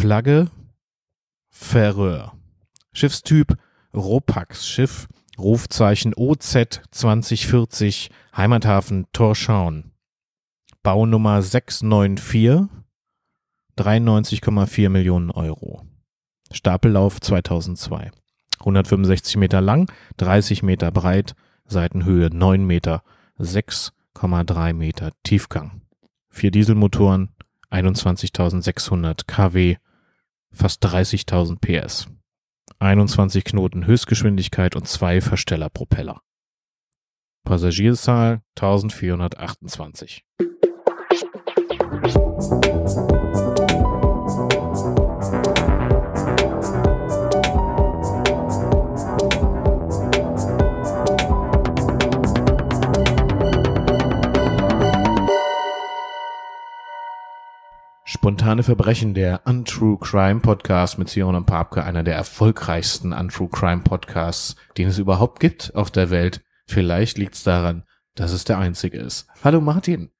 [0.00, 0.48] Flagge
[1.50, 2.32] Färöer.
[2.94, 3.58] Schiffstyp
[3.92, 5.08] Ropax-Schiff.
[5.36, 8.08] Rufzeichen OZ 2040.
[8.34, 9.92] Heimathafen Torschauen.
[10.82, 12.70] Baunummer 694.
[13.76, 15.82] 93,4 Millionen Euro.
[16.50, 18.10] Stapellauf 2002.
[18.60, 21.34] 165 Meter lang, 30 Meter breit,
[21.66, 23.02] Seitenhöhe 9 Meter,
[23.38, 25.82] 6,3 Meter Tiefgang.
[26.30, 27.28] Vier Dieselmotoren,
[27.70, 29.76] 21.600 kW,
[30.52, 32.08] fast 30.000 PS.
[32.78, 36.20] 21 Knoten Höchstgeschwindigkeit und zwei Verstellerpropeller.
[37.44, 40.24] Passagierzahl 1428.
[58.30, 63.82] Spontane Verbrechen, der Untrue Crime Podcast mit Sion und Papke, einer der erfolgreichsten Untrue Crime
[63.82, 66.40] Podcasts, den es überhaupt gibt auf der Welt.
[66.68, 67.82] Vielleicht liegt es daran,
[68.14, 69.26] dass es der einzige ist.
[69.42, 70.10] Hallo Martin.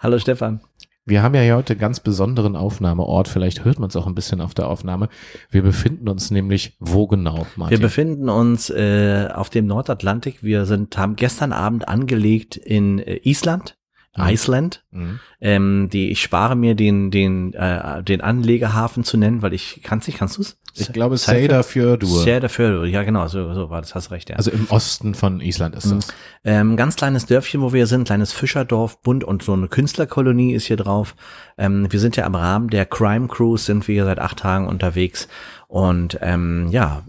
[0.00, 0.60] Hallo Stefan.
[1.04, 3.28] Wir haben ja hier heute einen ganz besonderen Aufnahmeort.
[3.28, 5.08] Vielleicht hört man es auch ein bisschen auf der Aufnahme.
[5.48, 7.78] Wir befinden uns nämlich wo genau, Martin?
[7.78, 10.42] Wir befinden uns äh, auf dem Nordatlantik.
[10.42, 13.76] Wir sind haben gestern Abend angelegt in äh, Island
[14.16, 14.24] Mhm.
[14.24, 14.84] Iceland.
[14.90, 15.20] Mhm.
[15.40, 20.06] Ähm, die ich spare mir den den äh, den Anlegehafen zu nennen, weil ich kann's
[20.06, 20.56] nicht, kannst du's?
[20.74, 22.22] Ich glaube Seyðafjörður.
[22.24, 24.36] Seyðafjörður, ja genau, so, so war das, hast recht, ja.
[24.36, 26.08] Also im Osten von Island ist das.
[26.08, 26.12] Mhm.
[26.44, 30.66] Ähm, ganz kleines Dörfchen, wo wir sind, kleines Fischerdorf, bunt und so eine Künstlerkolonie ist
[30.66, 31.14] hier drauf.
[31.58, 35.28] Ähm, wir sind ja am Rahmen der Crime Cruise, sind wir seit acht Tagen unterwegs
[35.72, 37.02] und ähm, ja,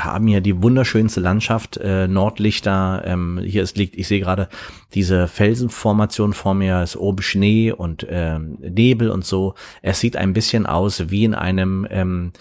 [0.00, 4.48] haben hier die wunderschönste Landschaft, äh, Nordlichter, ähm, hier ist liegt, ich sehe gerade
[4.94, 9.54] diese Felsenformation vor mir, ist oben Schnee und ähm, Nebel und so.
[9.80, 12.32] Es sieht ein bisschen aus wie in einem ähm,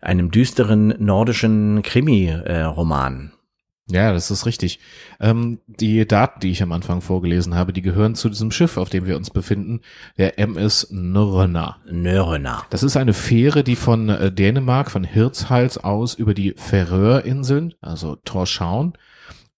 [0.00, 3.30] einem düsteren nordischen Krimi-Roman.
[3.86, 4.80] Ja, das ist richtig.
[5.20, 8.88] Ähm, die Daten, die ich am Anfang vorgelesen habe, die gehören zu diesem Schiff, auf
[8.88, 9.82] dem wir uns befinden,
[10.16, 11.76] der MS Nörna.
[11.90, 12.64] Nörna.
[12.70, 18.16] Das ist eine Fähre, die von äh, Dänemark, von Hirtshals aus über die Färöerinseln, also
[18.16, 18.94] Torshavn,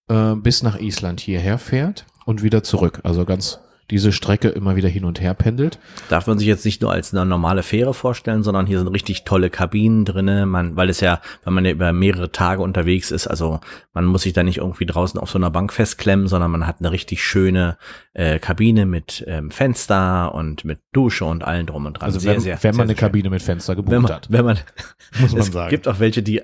[0.09, 3.01] äh, bis nach Island hierher fährt und wieder zurück.
[3.05, 3.61] Also ganz
[3.91, 5.79] diese Strecke immer wieder hin und her pendelt.
[6.09, 9.25] Darf man sich jetzt nicht nur als eine normale Fähre vorstellen, sondern hier sind richtig
[9.25, 13.27] tolle Kabinen drinne, man, weil es ja, wenn man ja über mehrere Tage unterwegs ist,
[13.27, 13.61] also
[13.93, 16.77] man muss sich da nicht irgendwie draußen auf so einer Bank festklemmen, sondern man hat
[16.81, 17.77] eine richtig schöne
[18.13, 22.07] äh, Kabine mit ähm, Fenster und mit Dusche und allen drum und dran.
[22.07, 24.27] Also sehr, wenn, sehr, wenn man sehr, eine Kabine mit Fenster gebucht wenn man, hat.
[24.31, 24.59] Wenn man,
[25.21, 25.69] muss man es sagen.
[25.69, 26.41] gibt auch welche, die,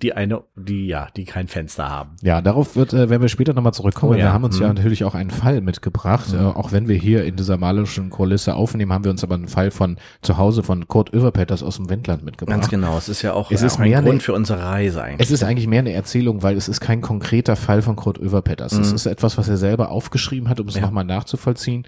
[0.00, 2.14] die eine, die ja, die kein Fenster haben.
[2.22, 4.12] Ja, darauf wird, äh, werden wir später nochmal zurückkommen.
[4.12, 4.26] Oh, ja.
[4.26, 4.62] Wir haben uns hm.
[4.62, 4.74] ja mhm.
[4.76, 6.38] natürlich auch einen Fall mitgebracht, hm.
[6.38, 9.48] äh, auch wenn wir hier in dieser malischen Kulisse aufnehmen, haben wir uns aber einen
[9.48, 12.60] Fall von zu Hause von Kurt Överpetters aus dem Wendland mitgebracht.
[12.60, 15.02] Ganz genau, es ist ja auch, es ist auch ein Grund eine, für unsere Reise
[15.02, 15.26] eigentlich.
[15.26, 18.74] Es ist eigentlich mehr eine Erzählung, weil es ist kein konkreter Fall von Kurt Överpetters.
[18.74, 18.82] Mhm.
[18.82, 20.82] Es ist etwas, was er selber aufgeschrieben hat, um es ja.
[20.82, 21.86] nochmal nachzuvollziehen.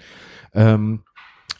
[0.53, 1.01] Ähm,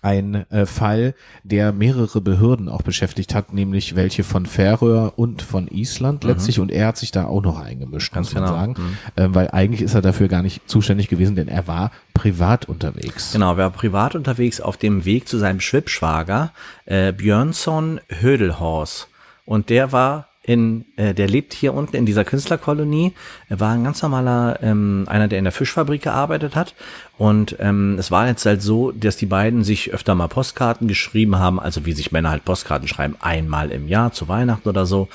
[0.02, 5.68] ein äh, Fall, der mehrere Behörden auch beschäftigt hat, nämlich welche von Färöer und von
[5.68, 6.30] Island mhm.
[6.30, 6.60] letztlich.
[6.60, 8.56] Und er hat sich da auch noch eingemischt, Ganz muss man genau.
[8.56, 8.76] sagen.
[8.78, 9.24] Mhm.
[9.24, 13.34] Äh, weil eigentlich ist er dafür gar nicht zuständig gewesen, denn er war privat unterwegs.
[13.34, 16.52] Genau, er war privat unterwegs auf dem Weg zu seinem Schwibschwager
[16.86, 19.08] äh, Björnsson Hödelhorst.
[19.46, 23.14] Und der war in, äh, der lebt hier unten in dieser Künstlerkolonie.
[23.50, 26.74] Er war ein ganz normaler, ähm, einer, der in der Fischfabrik gearbeitet hat.
[27.20, 31.38] Und ähm, es war jetzt halt so, dass die beiden sich öfter mal Postkarten geschrieben
[31.38, 35.08] haben, also wie sich Männer halt Postkarten schreiben, einmal im Jahr zu Weihnachten oder so.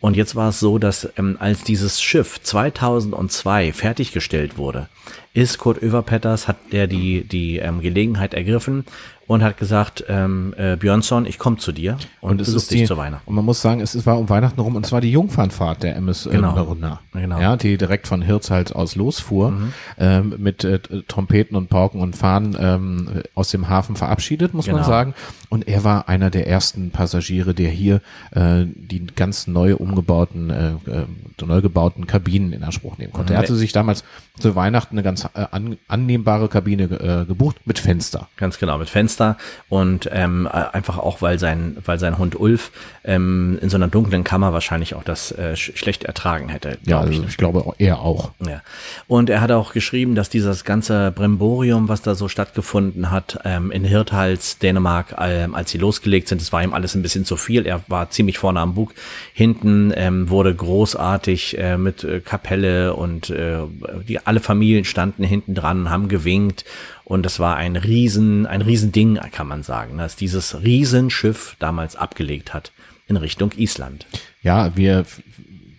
[0.00, 4.88] Und jetzt war es so, dass ähm, als dieses Schiff 2002 fertiggestellt wurde,
[5.32, 8.84] ist Kurt Överpetters, hat der die, die ähm, Gelegenheit ergriffen
[9.30, 12.88] und hat gesagt, ähm, äh, Björnsson, ich komme zu dir und, und es ist dich
[12.88, 13.28] zu Weihnachten.
[13.28, 16.26] Und man muss sagen, es war um Weihnachten rum und zwar die Jungfernfahrt der MS
[16.26, 16.60] äh, genau.
[16.60, 17.40] Runner, genau.
[17.40, 19.72] ja, die direkt von Hirtshals aus losfuhr, mhm.
[19.98, 24.78] ähm, mit äh, Trompeten und Pauken und Fahnen ähm, aus dem Hafen verabschiedet, muss genau.
[24.78, 25.14] man sagen.
[25.48, 28.00] Und er war einer der ersten Passagiere, der hier
[28.32, 31.06] äh, die ganz neu umgebauten, äh, äh,
[31.46, 33.32] neu gebauten Kabinen in Anspruch nehmen konnte.
[33.32, 33.36] Mhm.
[33.36, 34.02] Er hatte sich damals
[34.40, 38.28] zu Weihnachten eine ganz äh, an, annehmbare Kabine äh, gebucht mit Fenster.
[38.36, 39.36] Ganz genau, mit Fenster
[39.68, 42.70] und ähm, äh, einfach auch, weil sein, weil sein Hund Ulf
[43.04, 46.78] ähm, in so einer dunklen Kammer wahrscheinlich auch das äh, schlecht ertragen hätte.
[46.84, 47.28] Ja, also ich.
[47.28, 48.32] ich glaube er auch.
[48.46, 48.62] Ja.
[49.06, 53.70] Und er hat auch geschrieben, dass dieses ganze Bremborium, was da so stattgefunden hat, ähm,
[53.70, 57.36] in Hirthals, Dänemark, ähm, als sie losgelegt sind, das war ihm alles ein bisschen zu
[57.36, 57.66] viel.
[57.66, 58.94] Er war ziemlich vorne am Bug.
[59.32, 63.58] Hinten ähm, wurde großartig äh, mit äh, Kapelle und äh,
[64.06, 66.64] die alle Familien standen hinten dran, haben gewinkt
[67.02, 72.54] Und das war ein Riesen, ein Riesending, kann man sagen, dass dieses Riesenschiff damals abgelegt
[72.54, 72.70] hat
[73.08, 74.06] in Richtung Island.
[74.40, 75.04] Ja, wir,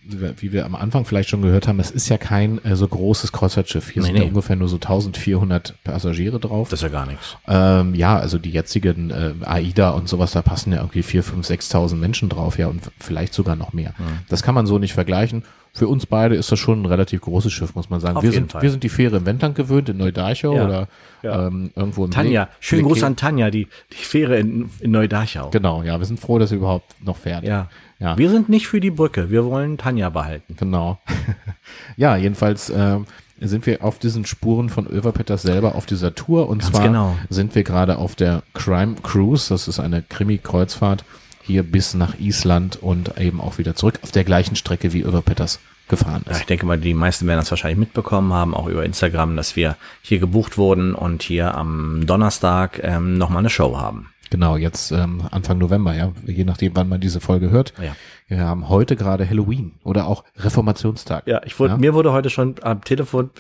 [0.03, 3.31] wie wir am Anfang vielleicht schon gehört haben, es ist ja kein äh, so großes
[3.31, 3.89] Kreuzfahrtschiff.
[3.89, 4.21] Hier nee, sind nee.
[4.23, 6.67] ja ungefähr nur so 1400 Passagiere drauf.
[6.67, 7.37] Das ist ja gar nichts.
[7.47, 11.47] Ähm, ja, also die jetzigen äh, AIDA und sowas, da passen ja irgendwie 4, 5,
[11.47, 13.93] 6.000 Menschen drauf, ja, und vielleicht sogar noch mehr.
[13.97, 14.25] Mhm.
[14.27, 15.43] Das kann man so nicht vergleichen.
[15.73, 18.17] Für uns beide ist das schon ein relativ großes Schiff, muss man sagen.
[18.17, 18.61] Auf wir sind, Fall.
[18.61, 20.65] wir sind die Fähre im Wendland gewöhnt, in Neudarchau Ja.
[20.65, 20.87] oder
[21.23, 21.47] Ja.
[21.47, 25.49] Ähm, irgendwo im Tanja, Blick- schönen Gruß an Tanja, die, die Fähre in, in Neudarchau.
[25.51, 27.43] Genau, ja, wir sind froh, dass sie überhaupt noch fährt.
[27.45, 27.69] Ja.
[27.99, 28.17] Ja.
[28.17, 30.55] Wir sind nicht für die Brücke, wir wollen Tanja behalten.
[30.57, 30.99] Genau.
[31.97, 33.05] ja, jedenfalls ähm,
[33.39, 37.15] sind wir auf diesen Spuren von Överpetters selber auf dieser Tour und Ganz zwar genau.
[37.29, 41.05] sind wir gerade auf der Crime Cruise, das ist eine Krimi-Kreuzfahrt
[41.43, 45.59] hier bis nach Island und eben auch wieder zurück auf der gleichen Strecke wie Överpetters
[45.87, 46.39] gefahren Ja, ist.
[46.41, 49.75] ich denke mal, die meisten werden das wahrscheinlich mitbekommen haben, auch über Instagram, dass wir
[50.01, 54.07] hier gebucht wurden und hier am Donnerstag ähm, nochmal eine Show haben.
[54.29, 57.73] Genau, jetzt ähm, Anfang November, ja, je nachdem, wann man diese Folge hört.
[57.83, 57.93] Ja.
[58.29, 61.27] Wir haben heute gerade Halloween oder auch Reformationstag.
[61.27, 61.77] Ja, ich wurde, Ja?
[61.77, 63.31] mir wurde heute schon am Telefon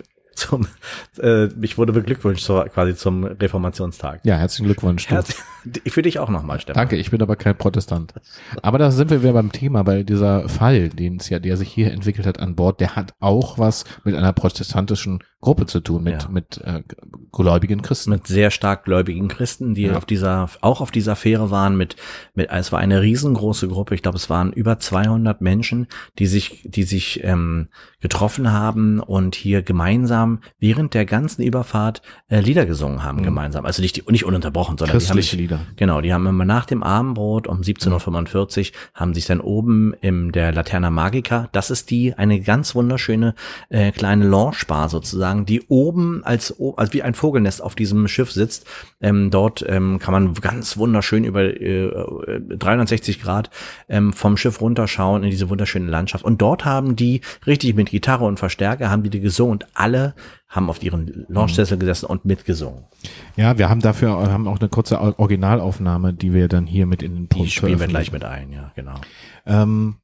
[0.41, 0.67] zum,
[1.19, 4.21] äh, ich wurde beglückwünscht zur, quasi zum Reformationstag.
[4.23, 5.07] Ja, herzlichen Glückwunsch.
[5.07, 5.15] du.
[5.15, 5.35] Herz,
[5.87, 6.79] für dich auch nochmal, Stefan.
[6.79, 8.13] Danke, ich bin aber kein Protestant.
[8.61, 11.71] Aber da sind wir wieder beim Thema, weil dieser Fall, den es ja, der sich
[11.71, 16.03] hier entwickelt hat an Bord, der hat auch was mit einer protestantischen Gruppe zu tun,
[16.03, 16.29] mit, Ja.
[16.29, 16.83] mit äh,
[17.31, 18.11] gläubigen Christen.
[18.11, 19.97] mit sehr stark gläubigen Christen, die Ja.
[19.97, 21.95] auf dieser, auch auf dieser Fähre waren mit,
[22.35, 23.95] mit, es war eine riesengroße Gruppe.
[23.95, 25.87] Ich glaube, es waren über 200 Menschen,
[26.19, 27.69] die sich, die sich ähm,
[28.01, 33.65] getroffen haben und hier gemeinsam während der ganzen Überfahrt äh, Lieder gesungen haben, gemeinsam.
[33.65, 35.15] Also nicht, die, nicht ununterbrochen, sondern die haben Mhm.
[35.17, 35.59] Christliche Lieder.
[35.75, 40.31] Genau, die haben immer nach dem Abendbrot um 17.45 Uhr haben sich dann oben im
[40.31, 43.33] der Laterna Magica, das ist die, eine ganz wunderschöne
[43.69, 48.65] äh, kleine Lounge-Bar sozusagen, die oben als, als wie ein Vogelnest auf diesem Schiff sitzt.
[49.01, 53.49] Ähm, dort ähm, kann man ganz wunderschön über äh, äh, 360 Grad
[53.89, 56.23] ähm, vom Schiff runterschauen in diese wunderschöne Landschaft.
[56.23, 60.13] Und dort haben die richtig mit Gitarre und Verstärker haben die, die gesungen und alle
[60.51, 62.83] haben auf ihren Lounge-Sessel gesessen und mitgesungen.
[63.37, 66.85] Ja, wir haben dafür äh, haben auch eine kurze Or- Originalaufnahme, die wir dann hier
[66.85, 68.95] mit in den Die Post spielen wir gleich mit ein, ja, genau.
[69.45, 69.95] Ähm,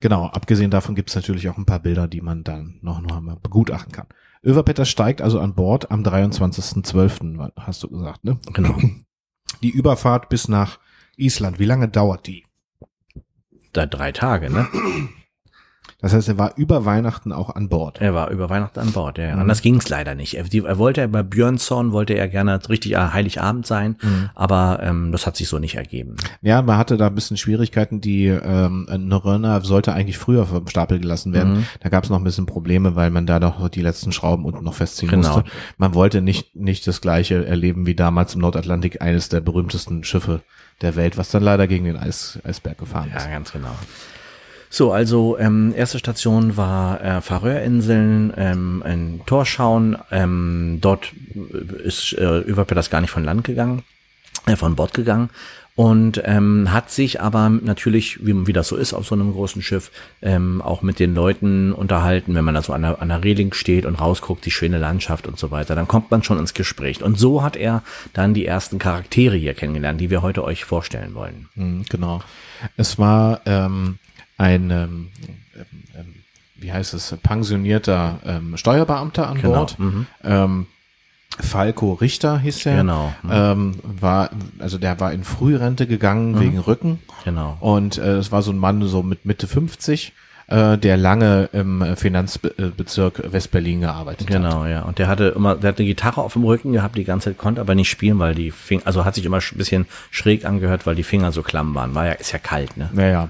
[0.00, 3.20] genau, abgesehen davon gibt es natürlich auch ein paar Bilder, die man dann noch, noch
[3.20, 4.06] mal begutachten kann.
[4.42, 8.38] Överpetter steigt also an Bord am 23.12., hast du gesagt, ne?
[8.52, 8.76] Genau.
[9.62, 10.78] Die Überfahrt bis nach
[11.16, 12.44] Island, wie lange dauert die?
[13.72, 14.68] Da drei Tage, ne?
[15.98, 18.00] Das heißt, er war über Weihnachten auch an Bord.
[18.02, 19.34] Er war über Weihnachten an Bord, ja.
[19.34, 19.40] Mhm.
[19.40, 20.34] Anders ging's leider nicht.
[20.36, 24.30] Er, die, er wollte bei Björnsson wollte er gerne richtig äh, Heiligabend sein, Mhm.
[24.34, 26.16] aber ähm, das hat sich so nicht ergeben.
[26.42, 28.00] Ja, man hatte da ein bisschen Schwierigkeiten.
[28.02, 31.54] Die ähm, Norröna sollte eigentlich früher vom Stapel gelassen werden.
[31.60, 31.66] Mhm.
[31.80, 34.64] Da gab es noch ein bisschen Probleme, weil man da doch die letzten Schrauben unten
[34.64, 35.36] noch festziehen Genau.
[35.36, 35.50] musste.
[35.78, 40.42] Man wollte nicht, nicht das gleiche erleben wie damals im Nordatlantik, eines der berühmtesten Schiffe
[40.82, 43.24] der Welt, was dann leider gegen den Eis, Eisberg gefahren ist.
[43.24, 43.70] Ja, ganz genau.
[44.70, 49.96] So, also ähm, erste Station war äh, Färöerinseln ähm, in Torschauen.
[50.10, 51.12] Ähm, dort
[51.84, 53.82] ist äh, Überpetters gar nicht von Land gegangen,
[54.46, 55.30] äh, von Bord gegangen
[55.76, 59.60] und ähm, hat sich aber natürlich, wie, wie das so ist auf so einem großen
[59.60, 59.90] Schiff,
[60.22, 63.52] ähm, auch mit den Leuten unterhalten, wenn man da so an der, an der Reling
[63.52, 67.02] steht und rausguckt, die schöne Landschaft und so weiter, dann kommt man schon ins Gespräch.
[67.02, 67.82] Und so hat er
[68.14, 71.50] dann die ersten Charaktere hier kennengelernt, die wir heute euch vorstellen wollen.
[71.54, 72.22] Mhm, genau.
[72.78, 73.98] Es war ähm,
[74.38, 75.08] ein, ähm,
[75.96, 76.14] ähm,
[76.56, 79.78] wie heißt es, pensionierter ähm, Steuerbeamter an Genau, Bord.
[79.78, 80.06] mhm.
[80.24, 80.66] Ähm,
[81.38, 82.76] Falco Richter hieß er.
[82.76, 83.14] Genau.
[83.22, 83.30] Mhm.
[83.32, 87.00] Ähm, war, also der war in Frührente gegangen wegen Rücken.
[87.24, 87.56] Genau.
[87.60, 90.12] Und äh, es war so ein Mann so mit Mitte 50,
[90.46, 94.36] äh, der lange im Finanzbezirk Westberlin gearbeitet hat.
[94.36, 94.82] Genau, ja.
[94.82, 97.38] Und der hatte immer, der hat eine Gitarre auf dem Rücken gehabt, die ganze Zeit
[97.38, 100.86] konnte aber nicht spielen, weil die Finger, also hat sich immer ein bisschen schräg angehört,
[100.86, 101.94] weil die Finger so klamm waren.
[101.94, 102.88] War ja, ist ja kalt, ne?
[102.94, 103.28] Naja,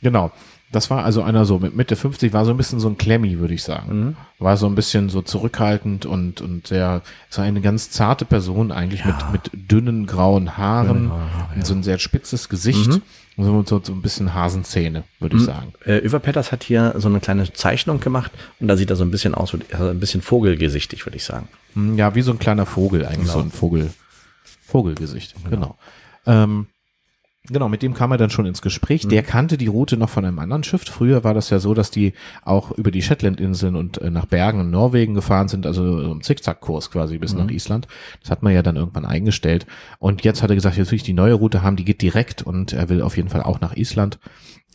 [0.00, 0.30] genau.
[0.70, 3.38] Das war also einer so mit Mitte 50, war so ein bisschen so ein Klemmi,
[3.38, 4.00] würde ich sagen.
[4.00, 4.16] Mhm.
[4.38, 9.00] War so ein bisschen so zurückhaltend und, und sehr, so eine ganz zarte Person eigentlich
[9.00, 9.30] Ja.
[9.32, 13.02] mit, mit dünnen grauen Haaren, Haare, und so ein sehr spitzes Gesicht Mhm.
[13.36, 15.72] und so, so, ein bisschen Hasenzähne, würde ich sagen.
[15.86, 19.10] Äh, Überpetters hat hier so eine kleine Zeichnung gemacht und da sieht er so ein
[19.10, 21.48] bisschen aus, also ein bisschen vogelgesichtig, würde ich sagen.
[21.74, 23.32] Hm, Ja, wie so ein kleiner Vogel, eigentlich Genau.
[23.32, 23.90] so ein Vogel,
[24.66, 25.78] Vogelgesicht, genau.
[26.26, 26.66] Ähm,
[27.50, 29.04] genau, mit dem kam er dann schon ins Gespräch.
[29.04, 29.08] Mhm.
[29.10, 30.84] Der kannte die Route noch von einem anderen Schiff.
[30.84, 32.12] Früher war das ja so, dass die
[32.44, 36.22] auch über die Shetlandinseln und äh, nach Bergen in Norwegen gefahren sind, also so im
[36.22, 37.38] Zickzackkurs quasi bis Mhm.
[37.40, 37.88] nach Island.
[38.20, 39.66] Das hat man ja dann irgendwann eingestellt.
[39.98, 42.42] Und jetzt hat er gesagt, jetzt will ich die neue Route haben, die geht direkt
[42.42, 44.18] und er will auf jeden Fall auch nach Island.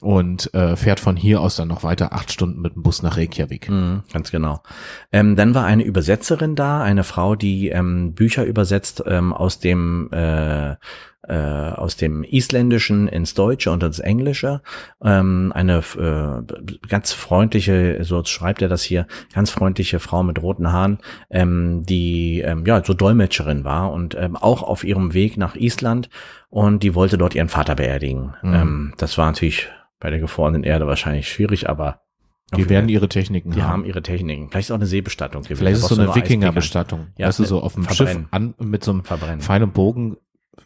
[0.02, 3.16] und äh, fährt von hier aus dann noch weiter acht Stunden mit dem Bus nach
[3.16, 3.70] Reykjavik.
[3.70, 4.62] Mhm, ganz genau.
[5.14, 10.10] Ähm, dann war eine Übersetzerin da, eine Frau, die ähm, Bücher übersetzt ähm, aus dem
[10.12, 10.76] äh,
[11.28, 14.62] äh, aus dem Isländischen ins Deutsche und ins Englische.
[15.04, 20.72] Ähm, eine äh, ganz freundliche, so schreibt er das hier, ganz freundliche Frau mit roten
[20.72, 21.00] Haaren,
[21.30, 26.10] ähm, die ähm, ja so Dolmetscherin war und ähm, auch auf ihrem Weg nach Island
[26.50, 28.34] und die wollte dort ihren Vater beerdigen.
[28.42, 28.54] Mhm.
[28.54, 32.02] Ähm, das war natürlich bei der gefrorenen Erde wahrscheinlich schwierig, aber
[32.56, 33.72] die werden ihre Techniken die haben.
[33.72, 34.50] haben ihre Techniken.
[34.50, 35.58] Vielleicht ist auch eine Seebestattung gewesen.
[35.58, 37.08] Vielleicht ist es so eine Wikingerbestattung.
[37.18, 39.40] Ja, weißt du, so auf dem Schiff an, mit so einem Verbrennen.
[39.40, 40.18] Pfeil und Bogen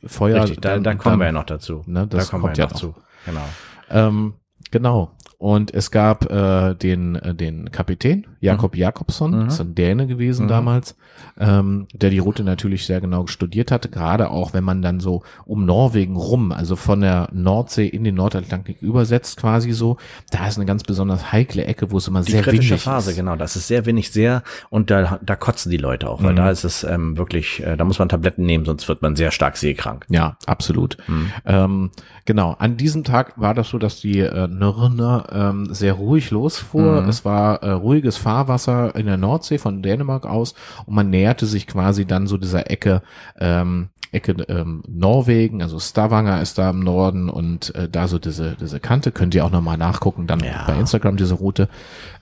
[0.06, 0.44] Feuer.
[0.44, 1.84] Richtig, da, da kommen dann, wir ja noch dazu.
[1.86, 2.96] Ne, das da kommen kommt wir ja noch zu.
[3.25, 3.46] Genau.
[3.89, 4.34] Ähm,
[4.72, 5.12] genau.
[5.39, 8.79] Und es gab äh, den, äh, den Kapitän, Jakob mhm.
[8.79, 9.48] Jakobsson, mhm.
[9.48, 10.50] ist ein Däne gewesen mhm.
[10.50, 10.96] damals,
[11.39, 15.22] ähm, der die Route natürlich sehr genau studiert hatte, gerade auch wenn man dann so
[15.46, 19.98] um Norwegen rum, also von der Nordsee in den Nordatlantik übersetzt quasi so,
[20.32, 23.36] da ist eine ganz besonders heikle Ecke, wo es immer die sehr windig Phase, genau,
[23.36, 24.41] das ist sehr windig, sehr
[24.72, 26.38] und da, da kotzen die Leute auch, weil mhm.
[26.38, 29.29] da ist es ähm, wirklich, äh, da muss man Tabletten nehmen, sonst wird man sehr
[29.29, 30.08] stark seekrank.
[30.10, 30.98] Ja, absolut.
[31.08, 31.32] Mhm.
[31.46, 31.91] Ähm,
[32.25, 37.01] genau, an diesem Tag war das so, dass die äh, Nürner ähm, sehr ruhig losfuhr.
[37.01, 37.10] Mhm.
[37.10, 40.53] Es war äh, ruhiges Fahrwasser in der Nordsee von Dänemark aus
[40.86, 43.01] und man näherte sich quasi dann so dieser Ecke
[43.39, 48.56] ähm, Ecke ähm, Norwegen, also Stavanger ist da im Norden und äh, da so diese
[48.60, 50.64] diese Kante könnt ihr auch nochmal nachgucken dann ja.
[50.66, 51.68] bei Instagram diese Route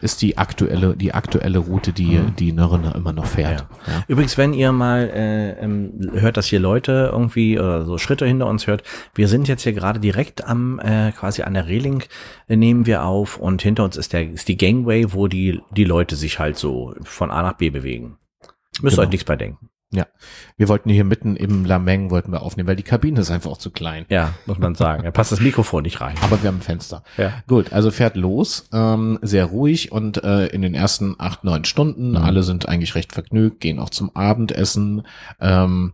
[0.01, 2.35] ist die aktuelle die aktuelle Route die mhm.
[2.35, 3.61] die Nörner immer noch fährt.
[3.87, 3.93] Ja.
[3.93, 4.03] Ja.
[4.07, 8.47] Übrigens, wenn ihr mal äh, ähm, hört, dass hier Leute irgendwie oder so Schritte hinter
[8.47, 12.03] uns hört, wir sind jetzt hier gerade direkt am äh, quasi an der Reling
[12.47, 15.85] äh, nehmen wir auf und hinter uns ist der ist die Gangway, wo die die
[15.85, 18.17] Leute sich halt so von A nach B bewegen.
[18.81, 19.05] Müsst genau.
[19.05, 19.69] euch nichts bei denken.
[19.91, 20.07] Ja,
[20.57, 23.57] wir wollten hier mitten im Lameng wollten wir aufnehmen, weil die Kabine ist einfach auch
[23.57, 24.05] zu klein.
[24.09, 25.03] Ja, muss man sagen.
[25.03, 26.15] Da passt das Mikrofon nicht rein.
[26.21, 27.03] Aber wir haben ein Fenster.
[27.17, 27.33] Ja.
[27.47, 32.11] Gut, also fährt los, ähm, sehr ruhig und äh, in den ersten acht, neun Stunden,
[32.11, 32.17] mhm.
[32.17, 35.05] alle sind eigentlich recht vergnügt, gehen auch zum Abendessen.
[35.39, 35.93] Ähm,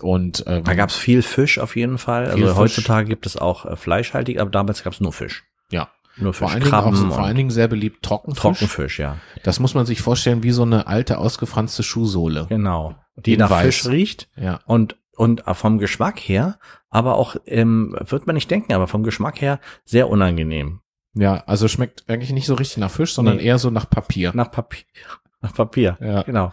[0.00, 2.26] und ähm, da gab's viel Fisch auf jeden Fall.
[2.26, 2.56] Also Fisch.
[2.56, 5.44] heutzutage gibt es auch äh, fleischhaltig, aber damals gab's nur Fisch.
[5.70, 6.40] Ja, nur Fisch.
[6.40, 8.40] Vor allen, Dingen auch vor allen Dingen sehr beliebt Trockenfisch.
[8.42, 9.16] Trockenfisch, ja.
[9.42, 12.46] Das muss man sich vorstellen wie so eine alte, ausgefranste Schuhsohle.
[12.48, 12.94] Genau.
[13.16, 13.64] Die nach weiß.
[13.64, 14.28] Fisch riecht.
[14.36, 14.60] Ja.
[14.66, 16.58] Und, und vom Geschmack her,
[16.90, 20.80] aber auch, ähm, wird man nicht denken, aber vom Geschmack her sehr unangenehm.
[21.14, 23.44] Ja, also schmeckt eigentlich nicht so richtig nach Fisch, sondern nee.
[23.44, 24.32] eher so nach Papier.
[24.34, 24.84] Nach Papier.
[25.40, 25.96] Nach Papier.
[26.00, 26.22] Ja.
[26.22, 26.52] Genau.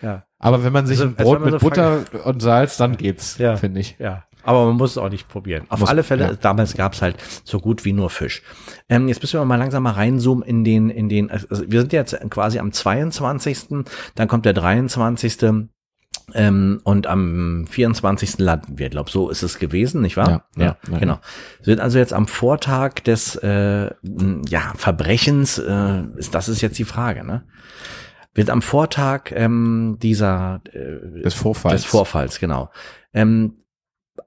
[0.00, 0.24] Ja.
[0.38, 3.56] Aber wenn man sich also, ein Brot mit so Butter und Salz, dann geht's, ja.
[3.56, 3.96] finde ich.
[3.98, 4.24] Ja.
[4.44, 5.66] Aber man muss es auch nicht probieren.
[5.68, 6.32] Auf muss, alle Fälle, ja.
[6.34, 8.42] damals gab es halt so gut wie nur Fisch.
[8.88, 11.92] Ähm, jetzt müssen wir mal langsam mal reinzoomen in den, in den, also wir sind
[11.92, 13.84] jetzt quasi am 22.
[14.14, 15.38] Dann kommt der 23.
[16.34, 18.38] Ähm, und am 24.
[18.38, 20.46] landen wir, glaube so ist es gewesen, nicht wahr?
[20.56, 21.18] Ja, ja, ja genau.
[21.62, 23.90] Wir sind also jetzt am Vortag des äh,
[24.48, 27.44] ja, Verbrechens, äh, ist, das ist jetzt die Frage, ne?
[28.34, 31.82] Wird am Vortag ähm, dieser äh, des Vorfalls.
[31.82, 32.70] Des Vorfalls, genau.
[33.12, 33.58] Ähm,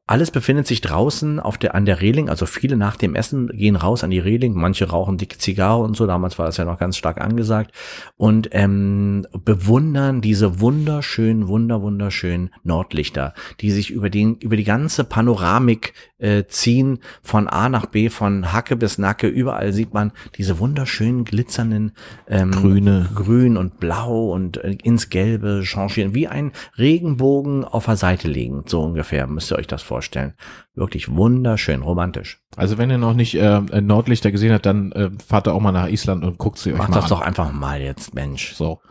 [0.07, 3.75] alles befindet sich draußen auf der, an der Reling, also viele nach dem Essen gehen
[3.75, 6.77] raus an die Reling, manche rauchen dicke Zigarre und so, damals war das ja noch
[6.77, 7.71] ganz stark angesagt.
[8.15, 15.05] Und ähm, bewundern diese wunderschönen, wunder, wunderschönen Nordlichter, die sich über, den, über die ganze
[15.05, 20.59] Panoramik äh, ziehen, von A nach B, von Hacke bis Nacke, überall sieht man diese
[20.59, 21.93] wunderschönen, glitzernden
[22.27, 23.09] ähm, Grüne.
[23.15, 28.65] Grün und Blau und äh, ins Gelbe changieren, wie ein Regenbogen auf der Seite liegen,
[28.67, 30.33] so ungefähr, müsst ihr euch das vorstellen vorstellen.
[30.73, 32.41] Wirklich wunderschön, romantisch.
[32.57, 35.71] Also wenn ihr noch nicht äh, Nordlichter gesehen habt, dann äh, fahrt ihr auch mal
[35.71, 37.09] nach Island und guckt sie euch Macht mal das an.
[37.11, 38.55] doch einfach mal jetzt, Mensch.
[38.55, 38.81] So.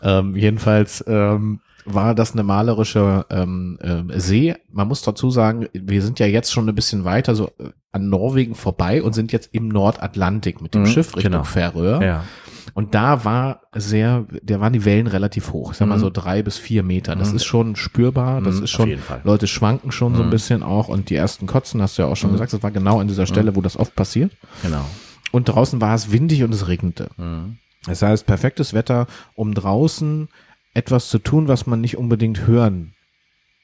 [0.00, 4.54] Ähm, jedenfalls ähm, war das eine malerische ähm, äh, See.
[4.70, 8.08] Man muss dazu sagen, wir sind ja jetzt schon ein bisschen weiter so äh, an
[8.08, 11.44] Norwegen vorbei und sind jetzt im Nordatlantik mit dem mhm, Schiff Richtung genau.
[11.44, 12.00] Färöer.
[12.00, 12.24] Ja.
[12.72, 15.72] Und da war sehr, da waren die Wellen relativ hoch.
[15.72, 16.14] Ich sag mal so mhm.
[16.14, 17.14] drei bis vier Meter.
[17.16, 17.36] Das mhm.
[17.36, 18.40] ist schon spürbar.
[18.40, 20.88] Das mhm, ist schon, Leute schwanken schon so ein bisschen auch.
[20.88, 23.26] Und die ersten Kotzen, hast du ja auch schon gesagt, das war genau an dieser
[23.26, 24.32] Stelle, wo das oft passiert.
[24.62, 24.84] Genau.
[25.32, 27.10] Und draußen war es windig und es regnete.
[27.86, 30.28] Das heißt, perfektes Wetter, um draußen
[30.72, 32.93] etwas zu tun, was man nicht unbedingt hören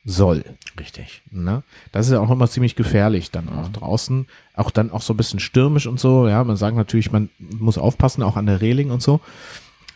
[0.04, 0.44] soll.
[0.78, 1.22] Richtig.
[1.30, 1.62] Ne?
[1.92, 4.26] Das ist ja auch immer ziemlich gefährlich dann auch draußen.
[4.54, 6.28] Auch dann auch so ein bisschen stürmisch und so.
[6.28, 9.20] Ja, man sagt natürlich, man muss aufpassen, auch an der Reling und so.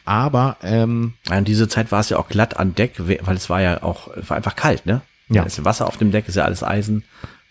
[0.04, 3.62] Aber ähm, in dieser Zeit war es ja auch glatt an Deck, weil es war
[3.62, 5.00] ja auch war einfach kalt, ne?
[5.28, 5.44] Ja.
[5.44, 7.04] Das Wasser auf dem Deck ist ja alles Eisen.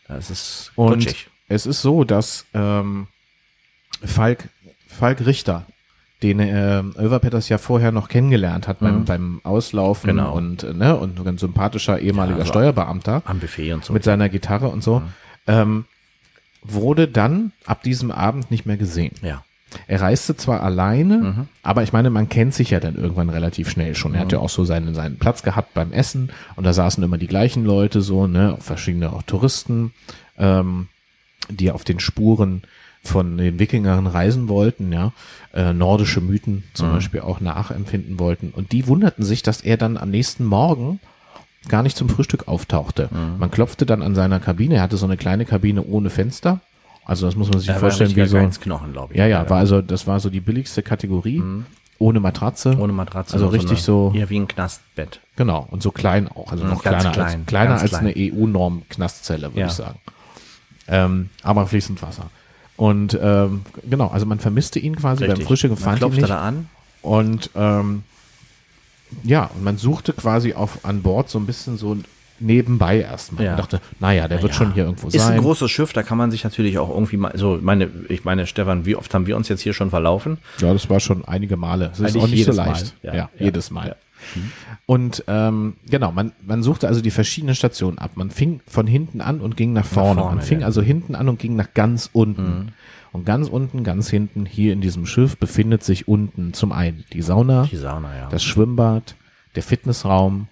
[0.07, 1.15] Das ist und
[1.47, 3.07] es ist so, dass ähm,
[4.03, 4.49] Falk
[4.87, 5.65] Falk Richter
[6.23, 9.05] den äh, Över Peters ja vorher noch kennengelernt hat beim, mhm.
[9.05, 10.33] beim Auslaufen genau.
[10.33, 13.21] und, äh, ne, und ein sympathischer ehemaliger ja, also Steuerbeamter.
[13.25, 13.93] Am Buffet und so.
[13.93, 14.99] Mit seiner Gitarre und so.
[14.99, 15.05] Mhm.
[15.47, 15.85] Ähm,
[16.63, 19.13] wurde dann ab diesem Abend nicht mehr gesehen.
[19.21, 19.43] Ja.
[19.87, 21.47] Er reiste zwar alleine, mhm.
[21.61, 24.13] aber ich meine, man kennt sich ja dann irgendwann relativ schnell schon.
[24.13, 24.21] Er mhm.
[24.21, 27.27] hat ja auch so seinen, seinen Platz gehabt beim Essen und da saßen immer die
[27.27, 29.93] gleichen Leute so, ne, verschiedene auch Touristen,
[30.37, 30.87] ähm,
[31.49, 32.61] die auf den Spuren
[33.03, 35.11] von den Wikingern reisen wollten, ja,
[35.53, 36.93] äh, nordische Mythen zum mhm.
[36.93, 38.51] Beispiel auch nachempfinden wollten.
[38.55, 40.99] Und die wunderten sich, dass er dann am nächsten Morgen
[41.67, 43.09] gar nicht zum Frühstück auftauchte.
[43.11, 43.39] Mhm.
[43.39, 44.75] Man klopfte dann an seiner Kabine.
[44.75, 46.61] Er hatte so eine kleine Kabine ohne Fenster.
[47.05, 48.37] Also das muss man sich er vorstellen, wie so.
[48.61, 49.19] Knochen, glaube ich.
[49.19, 51.39] Ja, ja, war also das war so die billigste Kategorie.
[51.39, 51.65] Mhm.
[51.99, 52.77] Ohne Matratze.
[52.77, 53.33] Ohne Matratze.
[53.33, 54.11] Also richtig so.
[54.15, 55.19] Eher wie ein Knastbett.
[55.35, 55.67] Genau.
[55.69, 56.51] Und so klein auch.
[56.51, 58.07] Also mhm, noch kleiner klein, als, kleiner als klein.
[58.07, 59.67] eine EU-Norm Knastzelle, würde ja.
[59.67, 59.99] ich sagen.
[60.87, 62.29] Ähm, aber fließend Wasser.
[62.75, 65.39] Und ähm, genau, also man vermisste ihn quasi Richtig.
[65.39, 66.29] beim Frühstück fand ihn nicht.
[66.29, 66.69] da an.
[67.01, 68.03] Und ähm,
[69.23, 71.97] ja, und man suchte quasi auf an Bord so ein bisschen so
[72.39, 73.43] nebenbei erstmal.
[73.43, 73.51] Ja.
[73.51, 74.43] Ich dachte, naja, der naja.
[74.43, 75.19] wird schon hier irgendwo sein.
[75.19, 78.25] Ist ein großes Schiff, da kann man sich natürlich auch irgendwie mal, so meine, ich
[78.25, 80.37] meine, Stefan, wie oft haben wir uns jetzt hier schon verlaufen?
[80.59, 81.89] Ja, das war schon einige Male.
[81.89, 82.95] Das ist auch nicht so leicht.
[83.03, 83.95] Ja, ja, jedes Mal.
[84.35, 84.51] Mhm.
[84.85, 88.11] Und ähm, genau, man, man suchte also die verschiedenen Stationen ab.
[88.15, 90.15] Man fing von hinten an und ging nach vorne.
[90.15, 92.59] Nach vorne man fing also hinten an und ging nach ganz unten.
[92.59, 92.67] Mhm.
[93.11, 97.21] Und ganz unten, ganz hinten, hier in diesem Schiff befindet sich unten zum einen die
[97.21, 99.15] Sauna, die Sauna das Schwimmbad,
[99.53, 100.47] der Fitnessraum,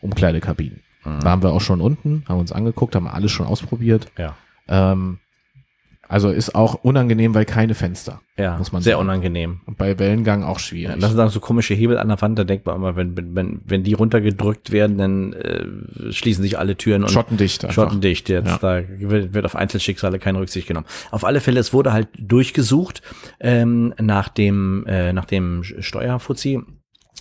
[0.00, 0.80] Umkleidekabinen.
[1.06, 1.20] Mhm.
[1.20, 4.08] Da waren wir auch schon unten, haben uns angeguckt, haben alles schon ausprobiert.
[4.18, 4.34] Ja.
[4.68, 5.18] Ähm,
[6.08, 8.20] also ist auch unangenehm, weil keine Fenster.
[8.36, 9.08] Ja, muss man sehr sagen.
[9.08, 9.60] unangenehm.
[9.66, 10.94] Und bei Wellengang auch schwierig.
[10.94, 13.16] Ja, das sind dann so komische Hebel an der Wand, da denkt man immer, wenn,
[13.34, 17.64] wenn, wenn die runtergedrückt werden, dann äh, schließen sich alle Türen und schottendicht.
[17.64, 17.74] Einfach.
[17.74, 18.28] Schottendicht.
[18.28, 18.58] Jetzt, ja.
[18.58, 20.86] Da wird, wird auf Einzelschicksale keine Rücksicht genommen.
[21.10, 23.02] Auf alle Fälle, es wurde halt durchgesucht
[23.40, 26.60] ähm, nach dem, äh, nach dem Steuerfuzzi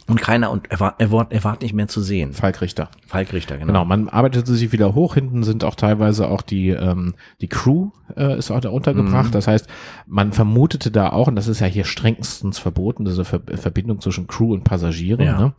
[0.07, 2.33] und keiner, und er war, er war, er war nicht mehr zu sehen.
[2.33, 2.89] Falkrichter.
[3.07, 3.67] Falkrichter, genau.
[3.67, 5.15] Genau, man arbeitete sich wieder hoch.
[5.15, 9.29] Hinten sind auch teilweise auch die, ähm, die Crew äh, ist auch da untergebracht.
[9.29, 9.31] Mhm.
[9.31, 9.67] Das heißt,
[10.05, 14.27] man vermutete da auch, und das ist ja hier strengstens verboten, diese Ver Verbindung zwischen
[14.27, 15.25] Crew und Passagieren.
[15.25, 15.39] Ja.
[15.39, 15.53] Ne?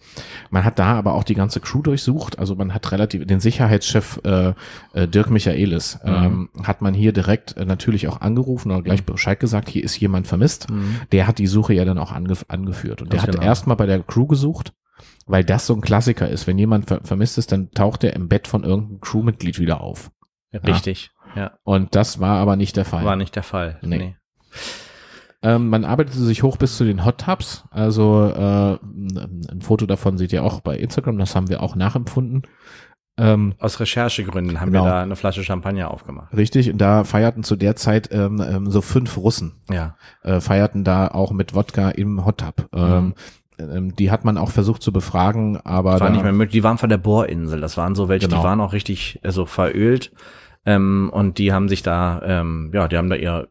[0.51, 2.39] Man hat da aber auch die ganze Crew durchsucht.
[2.39, 4.53] Also man hat relativ, den Sicherheitschef äh,
[4.93, 6.13] äh, Dirk Michaelis mhm.
[6.13, 9.13] ähm, hat man hier direkt äh, natürlich auch angerufen oder gleich mhm.
[9.13, 10.71] Bescheid gesagt, hier ist jemand vermisst.
[10.71, 11.01] Mhm.
[11.11, 13.03] Der hat die Suche ja dann auch angef angeführt.
[13.03, 13.43] Und der hat genau.
[13.43, 14.75] erstmal bei der Crew gesucht,
[15.27, 16.47] weil das so ein Klassiker ist.
[16.47, 20.11] Wenn jemand ver vermisst ist, dann taucht er im Bett von irgendeinem Crewmitglied wieder auf.
[20.53, 21.43] Richtig, ja.
[21.43, 21.59] ja.
[21.65, 23.05] Und das war aber nicht der Fall.
[23.05, 23.79] War nicht der Fall.
[23.83, 23.99] Nee.
[23.99, 24.17] nee.
[25.43, 27.65] Ähm, man arbeitete sich hoch bis zu den Hot Tubs.
[27.71, 31.19] Also äh, ein Foto davon seht ihr auch bei Instagram.
[31.19, 32.43] Das haben wir auch nachempfunden.
[33.19, 34.85] Ähm, Aus Recherchegründen haben genau.
[34.85, 36.37] wir da eine Flasche Champagner aufgemacht.
[36.37, 39.55] Richtig, und da feierten zu der Zeit ähm, ähm, so fünf Russen.
[39.71, 39.97] Ja.
[40.23, 42.69] Äh, feierten da auch mit Wodka im Hot Tub.
[42.75, 43.15] Ähm, mhm.
[43.59, 45.93] Ähm, die hat man auch versucht zu befragen, aber.
[45.93, 46.53] Das war nicht mehr möglich.
[46.53, 47.61] Die waren von der Bohrinsel.
[47.61, 48.41] Das waren so welche, genau.
[48.41, 50.13] die waren auch richtig also verölt.
[50.65, 53.49] Ähm, und die haben sich da, ähm, ja, die haben da ihr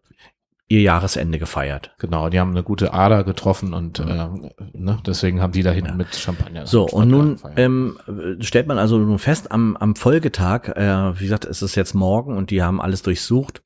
[0.68, 1.92] ihr Jahresende gefeiert.
[2.00, 4.28] Genau, die haben eine gute Ader getroffen und äh,
[4.74, 5.96] ne, deswegen haben die da hinten ja.
[5.96, 6.66] mit Champagner.
[6.66, 8.00] So, und nun ähm,
[8.40, 12.36] stellt man also nun fest, am, am Folgetag, äh, wie gesagt, es ist jetzt morgen
[12.36, 13.62] und die haben alles durchsucht.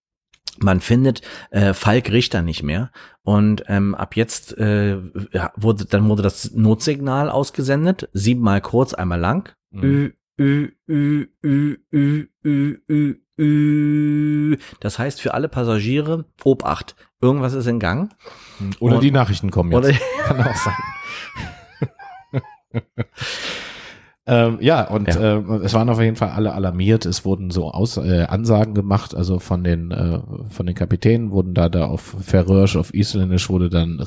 [0.58, 2.92] Man findet äh, Falk Richter nicht mehr
[3.24, 4.98] und ähm, ab jetzt äh,
[5.56, 9.54] wurde dann wurde das Notsignal ausgesendet, siebenmal kurz, einmal lang.
[9.72, 9.84] Mhm.
[9.84, 14.58] Ü, ü, ü, ü, ü, ü, ü, ü.
[14.80, 18.12] Das heißt für alle Passagiere Obacht, irgendwas ist in Gang.
[18.80, 19.78] Oder und, die Nachrichten kommen jetzt.
[19.78, 20.74] Oder, Kann auch sein.
[24.30, 25.38] Ähm, ja, und ja.
[25.38, 27.06] Äh, es waren auf jeden Fall alle alarmiert.
[27.08, 31.56] Es wurden so Aus äh, Ansagen gemacht, also von den äh, von den Kapitänen wurden
[31.56, 33.98] da da auf Färöisch, auf Isländisch wurde dann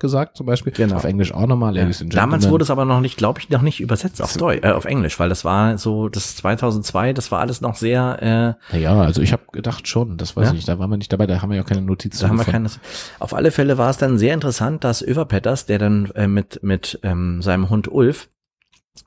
[0.00, 0.72] gesagt zum Beispiel.
[0.72, 0.96] Genau.
[0.96, 1.76] Auf Englisch auch nochmal.
[1.76, 1.88] Ja.
[2.10, 4.86] Damals wurde es aber noch nicht, glaube ich, noch nicht übersetzt auf Deutsch, äh, auf
[4.86, 8.56] Englisch, weil das war so das 2002, das war alles noch sehr.
[8.72, 10.50] Äh, ja, also ich habe gedacht schon, das weiß ja?
[10.50, 10.68] ich nicht.
[10.68, 12.22] Da waren wir nicht dabei, da haben wir ja keine Notizen.
[12.22, 12.68] Da haben wir keine.
[13.20, 16.62] Auf alle Fälle war es dann sehr interessant, dass Överpet Petters, der dann äh, mit,
[16.62, 18.30] mit ähm, seinem Hund Ulf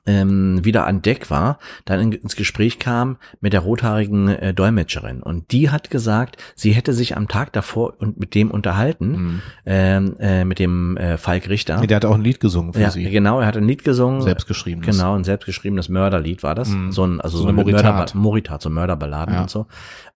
[0.06, 5.22] ähm, wieder an Deck war, dann in, ins Gespräch kam mit der rothaarigen äh, Dolmetscherin.
[5.22, 9.42] Und die hat gesagt, sie hätte sich am Tag davor und mit dem unterhalten, mhm.
[9.66, 11.78] ähm, äh, mit dem äh, Falk Richter.
[11.78, 13.04] Der hat auch ein Lied gesungen für ja, sie.
[13.04, 14.20] Genau, er hat ein Lied gesungen.
[14.22, 14.96] Selbstgeschriebenes.
[14.96, 16.68] Genau, ein selbstgeschriebenes Mörderlied war das.
[16.68, 16.92] Mhm.
[16.92, 17.84] So ein, also so, so ein Moritat.
[17.84, 19.42] Mörder, Moritat, so Mörderballaden ja.
[19.42, 19.66] und so.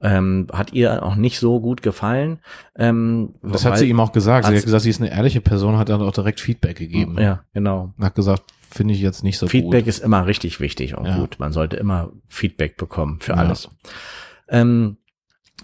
[0.00, 2.40] Ähm, hat ihr auch nicht so gut gefallen.
[2.76, 4.46] Ähm, das hat sie ihm auch gesagt.
[4.46, 7.16] Sie hat gesagt, sie ist eine ehrliche Person, hat dann auch direkt Feedback gegeben.
[7.18, 7.94] Ja, genau.
[8.00, 9.74] Hat gesagt, finde ich jetzt nicht so Feedback gut.
[9.74, 11.16] Feedback ist immer richtig wichtig und ja.
[11.16, 11.38] gut.
[11.38, 13.68] Man sollte immer Feedback bekommen für alles.
[14.50, 14.96] Ja, ähm,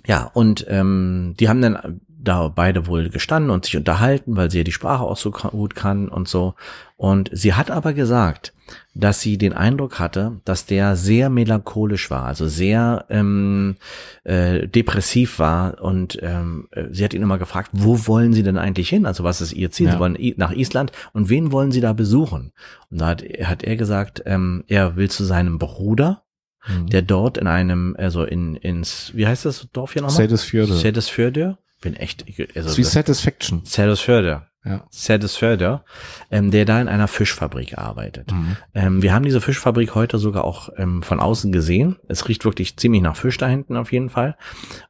[0.07, 4.59] ja und ähm, die haben dann da beide wohl gestanden und sich unterhalten, weil sie
[4.59, 6.55] ja die Sprache auch so gut kann und so.
[6.97, 8.53] Und sie hat aber gesagt,
[8.99, 13.77] dass sie den Eindruck hatte, dass der sehr melancholisch war, also sehr ähm,
[14.25, 15.81] äh, depressiv war.
[15.81, 19.07] Und ähm, äh, sie hat ihn immer gefragt, wo wollen Sie denn eigentlich hin?
[19.07, 19.87] Also was ist Ihr Ziel?
[19.87, 19.93] Ja.
[19.93, 22.53] Sie wollen nach Island und wen wollen Sie da besuchen?
[22.91, 26.25] Und da hat, hat er gesagt, ähm, er will zu seinem Bruder,
[26.67, 26.89] mhm.
[26.89, 30.17] der dort in einem, also in ins, wie heißt das Dorf hier nochmal?
[30.17, 30.75] Sedesfjörde.
[30.75, 31.59] Sedesfjörde.
[31.81, 32.25] Bin echt,
[32.57, 33.61] also wie Satisfaction.
[33.65, 34.85] Sedesfjörde ja.
[34.91, 35.85] Sedesförder,
[36.31, 38.33] ähm, der da in einer Fischfabrik arbeitet.
[38.33, 38.57] Mhm.
[38.75, 41.97] Ähm, wir haben diese Fischfabrik heute sogar auch ähm, von außen gesehen.
[42.09, 44.37] Es riecht wirklich ziemlich nach Fisch da hinten auf jeden Fall.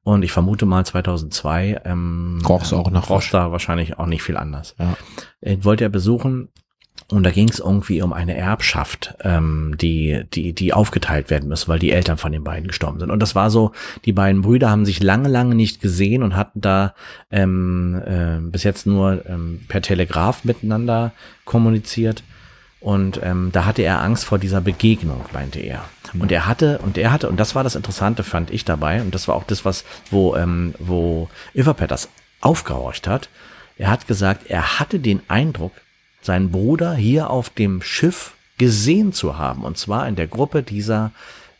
[0.03, 3.31] Und ich vermute mal 2002 ähm, roch es auch nach Fisch.
[3.31, 4.75] da wahrscheinlich auch nicht viel anders.
[4.79, 4.97] Ja.
[5.41, 6.49] Äh, wollte er besuchen,
[7.11, 11.66] und da ging es irgendwie um eine Erbschaft, ähm, die, die, die aufgeteilt werden muss,
[11.66, 13.11] weil die Eltern von den beiden gestorben sind.
[13.11, 13.73] Und das war so,
[14.05, 16.94] die beiden Brüder haben sich lange, lange nicht gesehen und hatten da
[17.31, 21.12] ähm, äh, bis jetzt nur ähm, per Telegraph miteinander
[21.47, 22.25] kommuniziert.
[22.81, 25.85] Und ähm, da hatte er Angst vor dieser Begegnung, meinte er.
[26.18, 29.14] Und er hatte, und er hatte, und das war das Interessante, fand ich dabei, und
[29.14, 33.31] das war auch das, was, wo, ähm, wo Everpet das aufgehorcht hat.
[33.79, 35.73] Er hat gesagt, er hatte den Eindruck,
[36.29, 39.64] seinen Bruder hier auf dem Schiff gesehen zu haben.
[39.64, 41.11] Und zwar in der Gruppe dieser,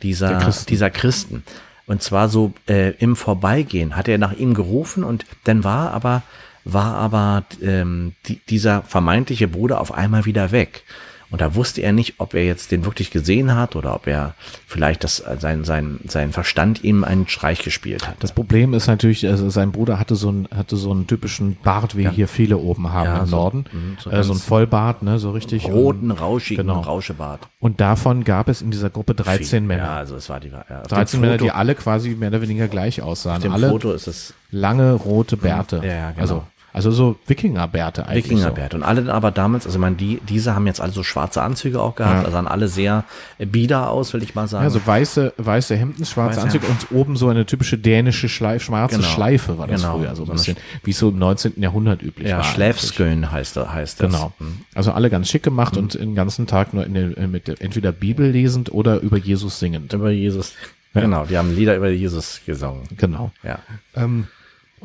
[0.03, 0.67] dieser, Christen.
[0.67, 1.43] dieser Christen.
[1.87, 6.23] Und zwar so äh, im Vorbeigehen hat er nach ihm gerufen und dann war aber,
[6.65, 10.85] war aber ähm, die, dieser vermeintliche Bruder auf einmal wieder weg.
[11.31, 14.35] Und da wusste er nicht, ob er jetzt den wirklich gesehen hat oder ob er
[14.67, 18.17] vielleicht das, äh, sein, sein, sein Verstand ihm einen Streich gespielt hat.
[18.21, 21.97] Das Problem ist natürlich, also sein Bruder hatte so einen, hatte so einen typischen Bart,
[21.97, 22.11] wie ja.
[22.11, 23.64] hier viele oben haben ja, im so, Norden.
[23.71, 25.67] Mhm, so, äh, so ein Vollbart, ne, so richtig.
[25.67, 26.81] Roten, rauschigen genau.
[26.81, 27.49] Rauschebart.
[27.61, 29.61] Und davon gab es in dieser Gruppe 13 Viel.
[29.61, 29.85] Männer.
[29.85, 33.03] Ja, also es war die, ja, 13 Männer, die alle quasi mehr oder weniger gleich
[33.03, 33.37] aussahen.
[33.37, 35.81] Auf dem alle Foto ist es lange rote Bärte.
[35.85, 36.21] Ja, ja, genau.
[36.23, 38.25] Also also so Wikingerbärte eigentlich.
[38.25, 38.77] Wikingerbärte.
[38.77, 38.83] So.
[38.83, 41.95] Und alle aber damals, also man, die, diese haben jetzt alle so schwarze Anzüge auch
[41.95, 42.21] gehabt, ja.
[42.21, 43.05] also sahen alle sehr
[43.39, 44.65] bieder aus, will ich mal sagen.
[44.65, 46.87] Ja, so weiße, weiße Hemden, schwarze weiße Anzüge Hemden.
[46.91, 49.09] und oben so eine typische dänische Schleife, schwarze genau.
[49.09, 49.99] Schleife war das genau.
[49.99, 51.55] früher, so ein bisschen, wie es so im 19.
[51.57, 52.45] Jahrhundert üblich ja, war.
[52.45, 54.13] Ja, Schläfskön heißt, heißt das.
[54.13, 54.33] Genau.
[54.39, 54.61] Mhm.
[54.75, 55.83] Also alle ganz schick gemacht mhm.
[55.83, 59.93] und den ganzen Tag nur in der, mit entweder Bibel lesend oder über Jesus singend.
[59.93, 60.53] Über Jesus.
[60.95, 61.01] Ja.
[61.03, 62.85] Genau, die haben Lieder über Jesus gesungen.
[62.97, 63.31] Genau.
[63.43, 63.59] Ja.
[63.95, 64.27] Ähm,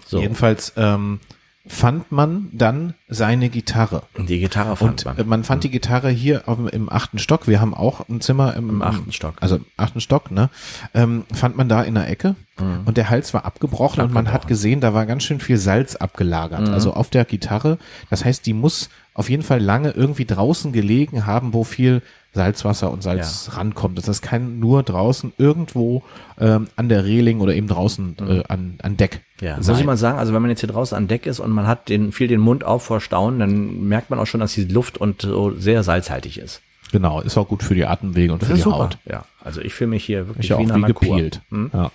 [0.06, 0.20] so.
[0.20, 1.20] Jedenfalls, ähm,
[1.66, 4.04] fand man dann seine Gitarre.
[4.18, 5.28] Die Gitarre fand und man.
[5.28, 7.48] Man fand die Gitarre hier auf, im achten Stock.
[7.48, 9.36] Wir haben auch ein Zimmer im, Im achten Stock.
[9.40, 10.50] Also im achten Stock, ne?
[10.94, 12.82] Ähm, fand man da in der Ecke mhm.
[12.86, 15.58] und der Hals war abgebrochen, abgebrochen, und man hat gesehen, da war ganz schön viel
[15.58, 16.68] Salz abgelagert.
[16.68, 16.74] Mhm.
[16.74, 17.78] Also auf der Gitarre.
[18.10, 22.02] Das heißt, die muss auf jeden Fall lange irgendwie draußen gelegen haben, wo viel
[22.34, 23.54] Salzwasser und Salz ja.
[23.54, 24.06] rankommt.
[24.08, 26.04] Das kann nur draußen irgendwo
[26.40, 28.30] ähm, an der Reling oder eben draußen mhm.
[28.30, 29.22] äh, an, an Deck.
[29.40, 29.74] Ja, sein.
[29.74, 31.68] muss ich mal sagen, also wenn man jetzt hier draußen an Deck ist und man
[31.68, 34.66] hat den, viel den Mund auf vor Staunen, dann merkt man auch schon, dass die
[34.66, 36.62] Luft und so sehr salzhaltig ist.
[36.92, 38.78] Genau, ist auch gut für die Atemwege und das für die super.
[38.78, 38.98] Haut.
[39.06, 41.42] Ja, also ich fühle mich hier wirklich ich wie, auch wie gepielt.
[41.50, 41.72] Hm?
[41.74, 41.92] Ja.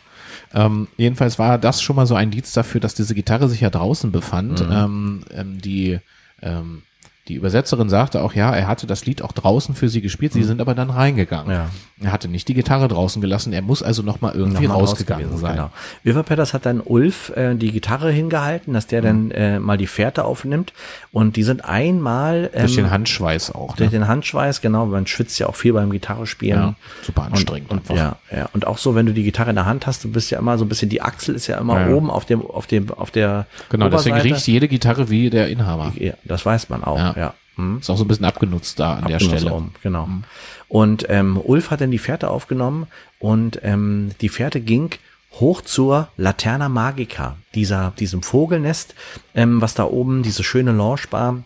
[0.55, 3.71] Ähm, jedenfalls war das schon mal so ein Indiz dafür, dass diese Gitarre sich ja
[3.71, 4.67] draußen befand.
[4.67, 4.73] Mhm.
[4.73, 5.99] Ähm, ähm, die
[6.43, 6.83] ähm,
[7.29, 10.41] die Übersetzerin sagte auch, ja, er hatte das Lied auch draußen für sie gespielt, sie
[10.41, 10.45] mhm.
[10.45, 11.53] sind aber dann reingegangen.
[11.53, 11.69] Ja.
[12.01, 15.57] Er hatte nicht die Gitarre draußen gelassen, er muss also nochmal irgendwie noch rausgegangen sein.
[15.57, 15.71] Genau.
[16.05, 19.05] Wilfer Petters hat dann Ulf äh, die Gitarre hingehalten, dass der mhm.
[19.05, 20.73] dann äh, mal die Fährte aufnimmt
[21.13, 23.71] und die sind einmal ähm, durch den Handschweiß auch.
[23.71, 23.77] Ne?
[23.79, 26.61] Durch den Handschweiß, genau, man schwitzt ja auch viel beim Gitarrespielen.
[26.61, 29.57] Ja, super anstrengend und, und, Ja, ja, und auch so, wenn du die Gitarre in
[29.57, 31.89] der Hand hast, du bist ja immer so ein bisschen, die Achsel ist ja immer
[31.89, 31.95] ja.
[31.95, 34.15] oben auf dem, auf dem, auf der Genau, Oberseite.
[34.15, 35.93] deswegen riecht jede Gitarre wie der Inhaber.
[35.97, 37.13] Ja, das weiß man auch, ja.
[37.59, 37.79] Hm?
[37.81, 39.53] Ist auch so ein bisschen abgenutzt da an abgenutzt der Stelle.
[39.53, 40.07] Um, genau.
[40.07, 40.25] Hm.
[40.69, 42.87] Und ähm, Ulf hat dann die Fährte aufgenommen
[43.19, 44.91] und ähm, die Fährte ging
[45.35, 48.95] hoch zur Laterna Magica, dieser, diesem Vogelnest,
[49.35, 51.43] ähm, was da oben, diese schöne Launchbar,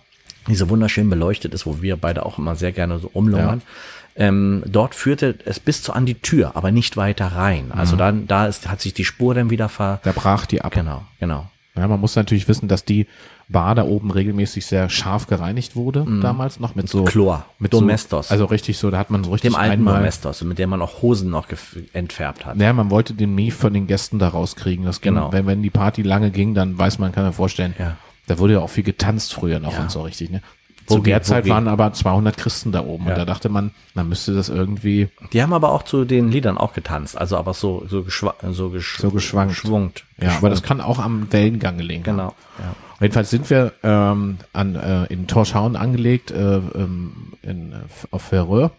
[0.48, 3.60] diese wunderschön beleuchtet ist, wo wir beide auch immer sehr gerne so rumlungern.
[3.60, 4.26] Ja.
[4.26, 7.72] Ähm, dort führte es bis zu an die Tür, aber nicht weiter rein.
[7.72, 7.98] Also mhm.
[7.98, 10.00] dann, da ist, hat sich die Spur dann wieder ver.
[10.04, 10.72] Da brach die ab.
[10.72, 11.50] Genau, genau.
[11.74, 13.06] Ja, man muss natürlich wissen, dass die
[13.48, 16.20] Bar da oben regelmäßig sehr scharf gereinigt wurde, mm.
[16.20, 18.28] damals noch mit so Chlor, mit Domestos.
[18.28, 20.70] So, also richtig so, da hat man so richtig dem alten einmal, Domestos, mit dem
[20.70, 21.48] man auch Hosen noch
[21.92, 22.58] entfärbt hat.
[22.58, 24.84] Ja, man wollte den Mief von den Gästen da rauskriegen.
[24.84, 25.32] Das ging, genau.
[25.32, 27.96] wenn, wenn die Party lange ging, dann weiß man, kann man vorstellen, ja.
[28.26, 29.80] da wurde ja auch viel getanzt früher noch ja.
[29.80, 30.42] und so richtig, ne?
[30.86, 33.10] Zu Wogi, der Zeit waren aber 200 Christen da oben ja.
[33.10, 35.08] und da dachte man, man müsste das irgendwie.
[35.32, 38.70] Die haben aber auch zu den Liedern auch getanzt, also aber so so, geschwa so,
[38.70, 39.54] gesch so geschwankt.
[39.54, 40.04] geschwungt.
[40.20, 42.02] Ja, aber das kann auch am Wellengang gelegen.
[42.02, 42.34] Genau.
[42.58, 42.74] Ja.
[43.00, 47.74] Jedenfalls sind wir ähm, an, äh, in Torschauen angelegt, äh, ähm, in,
[48.12, 48.70] auf Verröhr.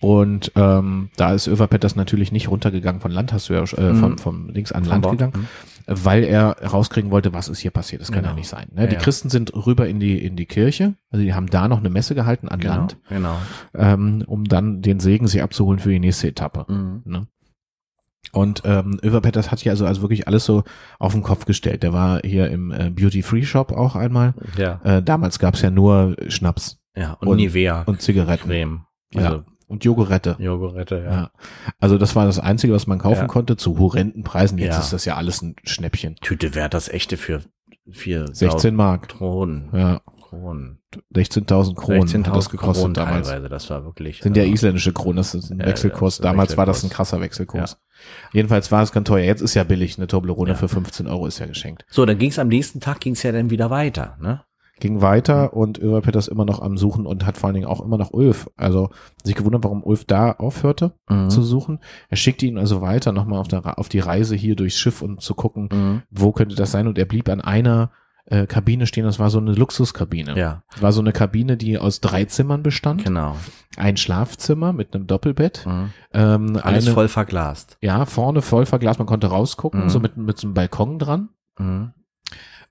[0.00, 3.96] Und ähm, da ist Överpetters natürlich nicht runtergegangen von Land, hast du ja äh, mhm.
[3.96, 5.46] vom, vom links an Land gegangen, mhm.
[5.86, 8.02] weil er rauskriegen wollte, was ist hier passiert.
[8.02, 8.30] Das kann genau.
[8.30, 8.68] ja nicht sein.
[8.74, 8.82] Ne?
[8.82, 9.00] Ja, die ja.
[9.00, 12.14] Christen sind rüber in die in die Kirche, also die haben da noch eine Messe
[12.14, 13.36] gehalten an genau, Land, genau.
[13.74, 16.70] Ähm, um dann den Segen sich abzuholen für die nächste Etappe.
[16.70, 17.02] Mhm.
[17.04, 17.26] Ne?
[18.32, 20.64] Und ähm, Överpetters hat hier also, also wirklich alles so
[20.98, 21.82] auf den Kopf gestellt.
[21.82, 24.34] Der war hier im äh, Beauty Free Shop auch einmal.
[24.58, 24.80] Ja.
[24.84, 26.78] Äh, damals gab's ja nur Schnaps.
[26.94, 27.82] Ja, und, und Nivea.
[27.84, 28.48] Und Zigaretten.
[28.48, 28.80] Creme.
[29.14, 29.44] Also ja.
[29.66, 30.36] Und Jogurette.
[30.38, 31.10] Jogurette, ja.
[31.10, 31.30] ja.
[31.80, 33.26] Also das war das Einzige, was man kaufen ja.
[33.26, 34.58] konnte, zu horrenden Preisen.
[34.58, 34.80] Jetzt ja.
[34.80, 36.16] ist das ja alles ein Schnäppchen.
[36.20, 37.42] Tüte wäre das echte für
[37.90, 39.08] vier 16 Mark.
[39.08, 39.70] Kronen.
[39.72, 40.00] Ja.
[40.20, 40.78] Kronen.
[41.14, 43.28] 16.000 Kronen 16 hat das gekostet Kronen damals.
[43.28, 43.48] Teilweise.
[43.48, 44.22] Das war wirklich.
[44.22, 46.18] Sind also, ja isländische Kronen, das ist ein Wechselkurs.
[46.18, 46.56] Damals Wechselkurs.
[46.58, 47.78] war das ein krasser Wechselkurs.
[48.32, 49.24] Jedenfalls war es ganz teuer.
[49.24, 49.98] Jetzt ist ja billig.
[49.98, 51.84] Eine Toblerone für 15 Euro ist ja geschenkt.
[51.88, 54.42] So, dann ging es am nächsten Tag ging es ja dann wieder weiter, ne?
[54.78, 57.80] Ging weiter und Över Peters immer noch am Suchen und hat vor allen Dingen auch
[57.80, 58.50] immer noch Ulf.
[58.56, 58.90] Also
[59.24, 61.30] sich gewundert, warum Ulf da aufhörte mhm.
[61.30, 61.80] zu suchen.
[62.08, 65.20] Er schickte ihn also weiter nochmal auf, der, auf die Reise hier durchs Schiff und
[65.22, 66.02] zu gucken, mhm.
[66.10, 66.86] wo könnte das sein.
[66.86, 67.90] Und er blieb an einer
[68.26, 69.04] äh, Kabine stehen.
[69.04, 70.36] Das war so eine Luxuskabine.
[70.38, 70.62] Ja.
[70.72, 73.04] Das war so eine Kabine, die aus drei Zimmern bestand.
[73.04, 73.36] Genau.
[73.78, 75.64] Ein Schlafzimmer mit einem Doppelbett.
[75.66, 75.90] Mhm.
[76.12, 77.78] Ähm, Alles eine, voll verglast.
[77.80, 78.98] Ja, vorne voll verglast.
[78.98, 79.88] Man konnte rausgucken, mhm.
[79.88, 81.30] so mit, mit so einem Balkon dran.
[81.58, 81.92] Mhm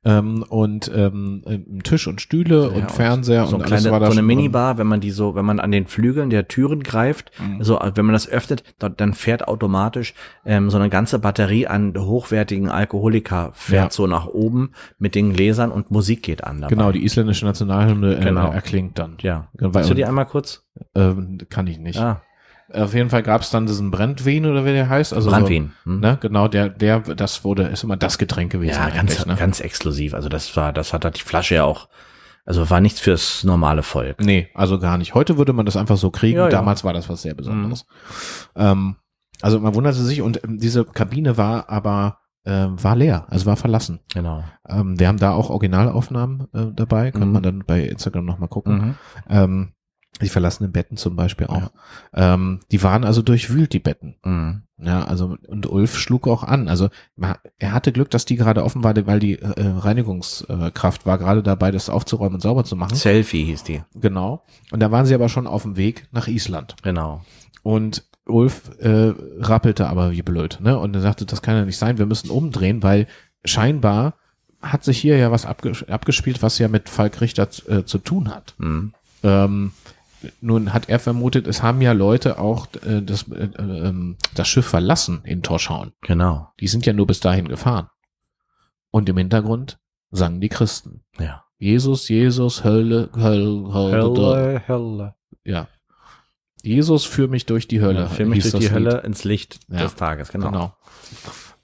[0.06, 1.44] ähm, und ähm,
[1.84, 4.78] Tisch und Stühle ja, und Fernseher so und alles kleine, war da So eine Minibar,
[4.78, 7.64] wenn man die so, wenn man an den Flügeln der Türen greift, mhm.
[7.64, 10.14] so wenn man das öffnet, dann fährt automatisch
[10.46, 13.92] ähm, so eine ganze Batterie an hochwertigen Alkoholiker fährt ja.
[13.92, 16.62] so nach oben mit den Gläsern und Musik geht an.
[16.62, 16.76] Dabei.
[16.76, 18.52] Genau, die isländische Nationalhymne äh, genau.
[18.52, 19.18] erklingt dann.
[19.22, 19.48] Ja.
[19.58, 20.66] Kannst du die einmal kurz?
[20.94, 22.00] Ähm, kann ich nicht.
[22.00, 22.22] Ah.
[22.74, 25.14] Auf jeden Fall gab es dann diesen Brandwein oder wie der heißt.
[25.14, 25.74] Also Brandwein.
[25.84, 26.00] So, hm.
[26.00, 28.80] ne, genau, der, der, das wurde, ist immer das Getränk gewesen.
[28.80, 29.36] Ja, ganz, ne?
[29.36, 30.14] ganz exklusiv.
[30.14, 31.88] Also das war, das hat halt die Flasche ja auch,
[32.46, 34.20] also war nichts fürs normale Volk.
[34.20, 35.14] Nee, also gar nicht.
[35.14, 36.38] Heute würde man das einfach so kriegen.
[36.38, 36.86] Ja, Damals ja.
[36.86, 37.86] war das was sehr Besonderes.
[38.56, 38.62] Mhm.
[38.62, 38.96] Ähm,
[39.42, 43.58] also man wunderte sich und ähm, diese Kabine war aber äh, war leer, also war
[43.58, 44.00] verlassen.
[44.14, 44.44] Genau.
[44.68, 47.34] Ähm, wir haben da auch Originalaufnahmen äh, dabei, kann mhm.
[47.34, 48.76] man dann bei Instagram nochmal gucken.
[48.78, 48.96] Mhm.
[49.30, 49.75] Ähm,
[50.22, 51.72] die verlassenen Betten zum Beispiel auch.
[52.16, 52.34] Ja.
[52.34, 54.16] Ähm, die waren also durchwühlt, die Betten.
[54.24, 54.62] Mhm.
[54.78, 56.68] Ja, also, und Ulf schlug auch an.
[56.68, 56.90] Also,
[57.60, 61.72] er hatte Glück, dass die gerade offen war, weil die äh, Reinigungskraft war gerade dabei,
[61.72, 62.96] das aufzuräumen und sauber zu machen.
[62.96, 63.84] Selfie hieß die.
[63.96, 64.44] Genau.
[64.72, 66.76] Und da waren sie aber schon auf dem Weg nach Island.
[66.84, 67.22] Genau.
[67.64, 70.78] Und Ulf äh, rappelte aber wie blöd, ne?
[70.78, 73.08] Und er sagte, das kann ja nicht sein, wir müssen umdrehen, weil
[73.44, 74.16] scheinbar
[74.62, 78.34] hat sich hier ja was abges abgespielt, was ja mit Falk Richter äh, zu tun
[78.34, 78.56] hat.
[78.58, 78.94] Mhm.
[79.24, 79.72] Ähm,
[80.42, 84.66] nun hat er vermutet, es haben ja Leute auch äh, das, äh, äh, das Schiff
[84.66, 85.94] verlassen in Torschauen.
[86.02, 86.50] Genau.
[86.60, 87.90] Die sind ja nur bis dahin gefahren.
[88.92, 89.80] Und im Hintergrund
[90.12, 91.04] sangen die Christen.
[91.20, 91.44] Ja.
[91.58, 94.04] Jesus, Jesus, Hölle, Hölle, Hölle.
[94.04, 95.16] Hölle, Hölle.
[95.44, 95.68] Ja.
[96.64, 98.02] Jesus führ mich durch die Hölle.
[98.02, 98.72] Ja, führ mich durch die Lied.
[98.72, 99.84] Hölle ins Licht ja.
[99.84, 100.48] des Tages, genau.
[100.48, 100.78] genau.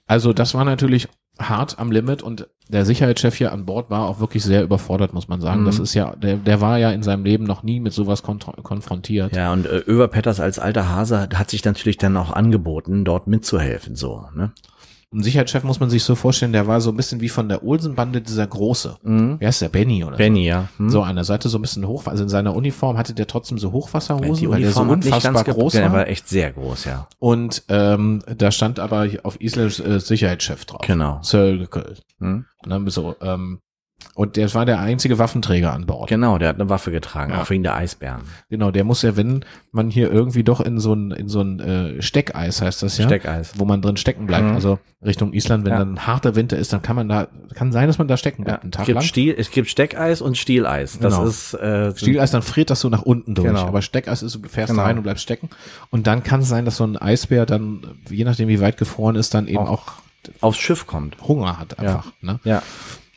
[0.06, 4.20] Also das war natürlich hart am Limit und der Sicherheitschef hier an Bord war auch
[4.20, 5.62] wirklich sehr überfordert, muss man sagen.
[5.62, 5.66] Mhm.
[5.66, 9.34] Das ist ja, der, der war ja in seinem Leben noch nie mit sowas konfrontiert.
[9.34, 13.26] Ja, und äh, Över Petters als alter Hase hat sich natürlich dann auch angeboten, dort
[13.26, 14.52] mitzuhelfen, so, ne?
[15.12, 17.64] Ein Sicherheitschef muss man sich so vorstellen, der war so ein bisschen wie von der
[17.64, 18.96] Olsenbande dieser Große.
[19.02, 19.36] Mhm.
[19.38, 19.68] Wer ist der?
[19.68, 20.48] Benny oder Benny, so.
[20.48, 20.68] ja.
[20.78, 20.90] Mhm.
[20.90, 23.58] So an der Seite so ein bisschen hoch, also in seiner Uniform hatte der trotzdem
[23.58, 25.80] so Hochwasserhosen, weil der so unfassbar groß war.
[25.80, 27.08] Der war echt sehr groß, ja.
[27.18, 30.80] Und ähm, da stand aber auf Isländisch äh, Sicherheitschef drauf.
[30.86, 31.20] Genau.
[31.22, 31.96] Circle.
[32.18, 32.46] Mhm.
[32.66, 33.60] Ne, so, ähm,
[34.14, 36.08] und der war der einzige Waffenträger an Bord.
[36.08, 37.40] Genau, der hat eine Waffe getragen, ja.
[37.40, 38.22] auch wegen der Eisbären.
[38.50, 41.60] Genau, der muss ja, wenn man hier irgendwie doch in so ein, in so ein
[41.60, 43.06] äh, Steckeis heißt das ja.
[43.06, 43.52] Steckeis.
[43.56, 44.48] Wo man drin stecken bleibt.
[44.48, 44.54] Mhm.
[44.54, 45.78] Also Richtung Island, wenn ja.
[45.78, 48.58] dann harter Winter ist, dann kann man da, kann sein, dass man da stecken bleibt,
[48.58, 48.62] ja.
[48.62, 49.04] einen Tag es gibt lang.
[49.04, 50.98] Stiel, es gibt Steckeis und Stieleis.
[50.98, 51.26] Das genau.
[51.26, 53.48] ist, äh, Stieleis, dann friert das so nach unten durch.
[53.48, 53.66] Genau.
[53.66, 54.82] Aber Steckeis ist, du fährst genau.
[54.82, 55.48] rein und bleibst stecken.
[55.90, 59.16] Und dann kann es sein, dass so ein Eisbär dann, je nachdem wie weit gefroren
[59.16, 59.92] ist, dann eben auch, auch
[60.40, 61.16] aufs Schiff kommt.
[61.22, 62.12] Hunger hat einfach.
[62.20, 62.32] Ja.
[62.32, 62.40] Ne?
[62.44, 62.62] ja.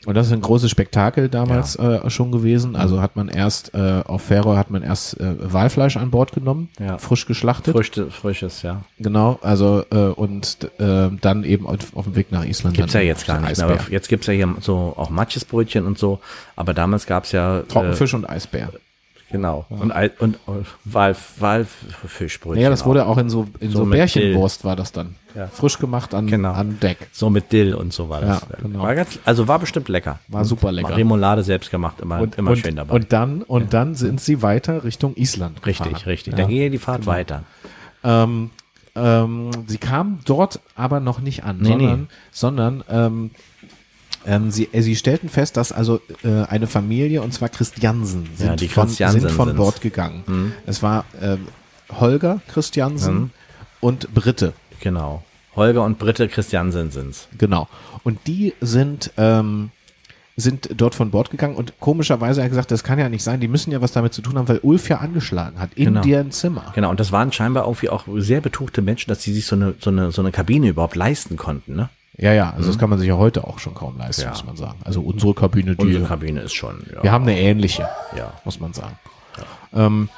[0.06, 2.06] Und das ist ein großes Spektakel damals ja.
[2.06, 2.76] äh, schon gewesen.
[2.76, 6.70] Also hat man erst äh, auf Färöer hat man erst äh, Walfleisch an Bord genommen,
[6.80, 6.98] ja.
[6.98, 7.74] frisch geschlachtet.
[7.74, 8.82] Früchte, frisches, ja.
[9.00, 12.76] Genau, also äh, und äh, dann eben auf, auf dem Weg nach Island.
[12.76, 13.66] Gibt's ja jetzt gar nicht mehr.
[13.68, 16.20] Aber jetzt gibt's ja hier so auch Matschesbrötchen und so.
[16.56, 18.70] Aber damals gab's ja Trockenfisch äh, und Eisbär.
[19.36, 19.66] Genau.
[19.70, 19.78] Ja.
[19.78, 22.64] Und, und, und Wal, Walfischbrötchen.
[22.64, 25.16] Ja, das wurde auch, in so, in so, so Bärchenwurst war das dann.
[25.36, 25.48] Ja.
[25.48, 26.54] Frisch gemacht an, genau.
[26.54, 27.10] an Deck.
[27.12, 28.42] So mit Dill und so war das.
[28.50, 28.84] Ja, genau.
[28.84, 30.20] war ganz, also war bestimmt lecker.
[30.30, 30.96] War super lecker.
[30.96, 32.94] Remoulade selbst gemacht, immer, und, immer und, schön dabei.
[32.94, 35.58] Und dann, und dann sind sie weiter Richtung Island.
[35.66, 36.10] Richtig, gefahren.
[36.10, 36.36] richtig.
[36.36, 37.12] Dann ging die Fahrt genau.
[37.12, 37.44] weiter.
[38.06, 38.52] Ähm,
[38.96, 42.08] ähm, sie kam dort aber noch nicht an, nee, sondern, nee.
[42.32, 43.32] sondern ähm,
[44.26, 48.48] ähm, sie, äh, sie stellten fest, dass also äh, eine Familie, und zwar Christiansen, sind,
[48.48, 50.24] ja, die von, sind von Bord gegangen.
[50.28, 50.52] Mhm.
[50.66, 51.38] Es war, äh,
[52.00, 53.30] Holger Christiansen mhm.
[53.80, 54.54] und Britte.
[54.80, 55.24] Genau.
[55.56, 57.28] Holger und Britte Christiansen sind's.
[57.38, 57.68] Genau.
[58.04, 59.72] Und die sind, ähm,
[60.36, 63.40] sind dort von Bord gegangen und komischerweise hat er gesagt, das kann ja nicht sein,
[63.40, 66.02] die müssen ja was damit zu tun haben, weil Ulf ja angeschlagen hat in genau.
[66.02, 66.74] deren Zimmer.
[66.76, 69.76] Genau, und das waren scheinbar irgendwie auch sehr betuchte Menschen, dass sie sich so eine,
[69.80, 71.90] so eine, so eine Kabine überhaupt leisten konnten, ne?
[72.18, 72.68] Ja, ja, also mhm.
[72.68, 74.30] das kann man sich ja heute auch schon kaum leisten, ja.
[74.30, 74.80] muss man sagen.
[74.84, 75.82] Also unsere Kabine, die.
[75.82, 77.04] Unsere Kabine ist schon, ja.
[77.04, 78.34] Wir haben eine ähnliche, ja.
[78.46, 78.98] muss man sagen.
[79.74, 79.86] Ja.
[79.86, 80.10] Ähm,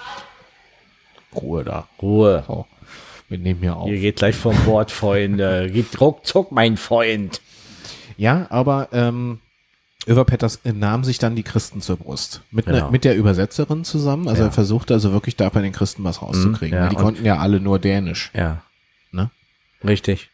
[1.35, 1.87] Ruhe da.
[2.01, 2.43] Ruhe.
[2.47, 2.65] So.
[3.29, 3.89] Wir nehmen hier auf.
[3.89, 5.69] Ihr geht gleich vom Bord, Freunde.
[5.73, 7.41] geht ruckzuck, mein Freund.
[8.15, 9.39] Ja, aber ähm,
[10.07, 12.41] Överpetters nahm sich dann die Christen zur Brust.
[12.51, 12.85] Mit, genau.
[12.85, 14.27] ne, mit der Übersetzerin zusammen.
[14.27, 14.47] Also ja.
[14.47, 16.77] er versuchte also wirklich da bei den Christen was rauszukriegen.
[16.77, 18.31] Mhm, ja, die konnten ja alle nur Dänisch.
[18.33, 18.61] Ja.
[19.11, 19.29] Ne?
[19.83, 20.29] Richtig.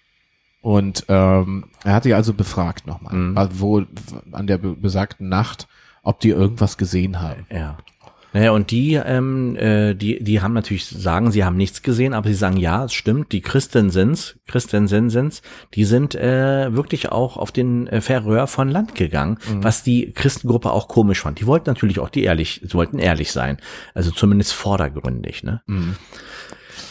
[0.64, 3.38] Und ähm, er hat die also befragt nochmal, mhm.
[3.52, 3.84] wo
[4.32, 5.68] an der besagten Nacht,
[6.04, 7.46] ob die irgendwas gesehen haben.
[7.52, 7.78] Ja.
[8.32, 12.30] Naja, und die, ähm, äh, die, die haben natürlich sagen, sie haben nichts gesehen, aber
[12.30, 15.42] sie sagen, ja, es stimmt, die Christensens, Christensensens,
[15.74, 19.66] die sind äh, wirklich auch auf den äh, Färöer von Land gegangen, mhm.
[19.66, 21.42] was die Christengruppe auch komisch fand.
[21.42, 23.58] Die wollten natürlich auch die ehrlich, sie wollten ehrlich sein,
[23.94, 25.62] also zumindest vordergründig, ne?
[25.68, 25.98] Mhm.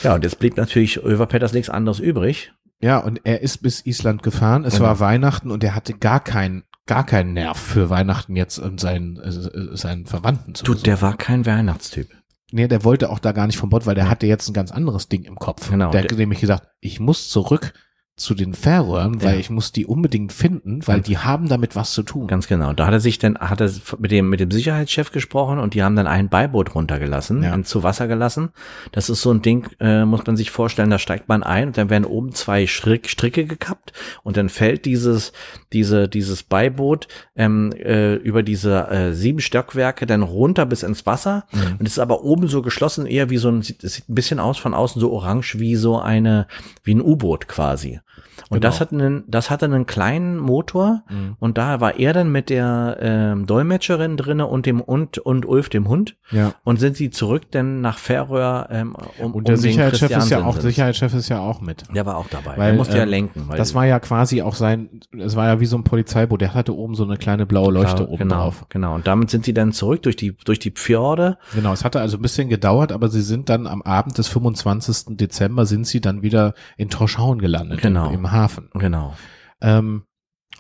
[0.03, 2.53] Ja, und jetzt blieb natürlich Över Peters nichts anderes übrig.
[2.83, 4.65] Ja, und er ist bis Island gefahren.
[4.65, 4.87] Es genau.
[4.87, 9.17] war Weihnachten und er hatte gar keinen gar keinen Nerv für Weihnachten jetzt und seinen,
[9.19, 12.09] äh, seinen Verwandten zu Du, der war kein Weihnachtstyp.
[12.51, 14.73] Nee, der wollte auch da gar nicht vom Bord, weil der hatte jetzt ein ganz
[14.73, 15.71] anderes Ding im Kopf.
[15.71, 15.91] Genau.
[15.91, 17.73] Der hat nämlich gesagt, ich muss zurück
[18.23, 19.41] zu den Färöern, weil ja.
[19.41, 22.27] ich muss die unbedingt finden, weil die haben damit was zu tun.
[22.27, 22.73] Ganz genau.
[22.73, 25.83] Da hat er sich dann, hat er mit dem, mit dem Sicherheitschef gesprochen und die
[25.83, 27.63] haben dann ein Beiboot runtergelassen, ja.
[27.63, 28.51] zu Wasser gelassen.
[28.93, 31.79] Das ist so ein Ding, äh, muss man sich vorstellen, da steigt man ein und
[31.79, 35.33] dann werden oben zwei Strick, Stricke gekappt und dann fällt dieses,
[35.73, 41.45] diese, dieses Beiboot ähm, äh, über diese äh, sieben Stockwerke dann runter bis ins Wasser
[41.53, 41.77] mhm.
[41.81, 44.39] und es ist aber oben so geschlossen, eher wie so ein, sieht, sieht ein bisschen
[44.39, 46.47] aus von außen so orange wie so eine,
[46.85, 48.01] wie ein U-Boot quasi.
[48.51, 48.71] Und genau.
[48.71, 51.37] das hat einen, das hatte einen kleinen Motor mhm.
[51.39, 55.69] und da war er dann mit der ähm, Dolmetscherin drinne und dem und und Ulf
[55.69, 56.17] dem Hund.
[56.31, 56.55] Ja.
[56.65, 60.45] Und sind sie zurück denn nach Färöer ähm, um Und der um Sicherheitschef ist ja
[60.45, 61.85] auch Sicherheitschef ist ja auch mit.
[61.95, 62.57] Der war auch dabei.
[62.57, 63.45] Weil, der musste ähm, ja lenken.
[63.49, 66.41] Weil das war ja quasi auch sein, es war ja wie so ein Polizeiboot.
[66.41, 68.67] Der hatte oben so eine kleine blaue Leuchte genau, oben genau, drauf.
[68.69, 68.95] Genau.
[68.95, 71.39] Und damit sind sie dann zurück durch die durch die Fjorde.
[71.55, 71.73] Genau.
[71.73, 75.17] Es hatte also ein bisschen gedauert, aber sie sind dann am Abend des 25.
[75.17, 77.83] Dezember sind sie dann wieder in Torschauen gelandet.
[77.83, 78.09] Genau.
[78.09, 78.71] Im, im Hafen.
[78.75, 79.15] Genau.
[79.61, 80.05] Ähm,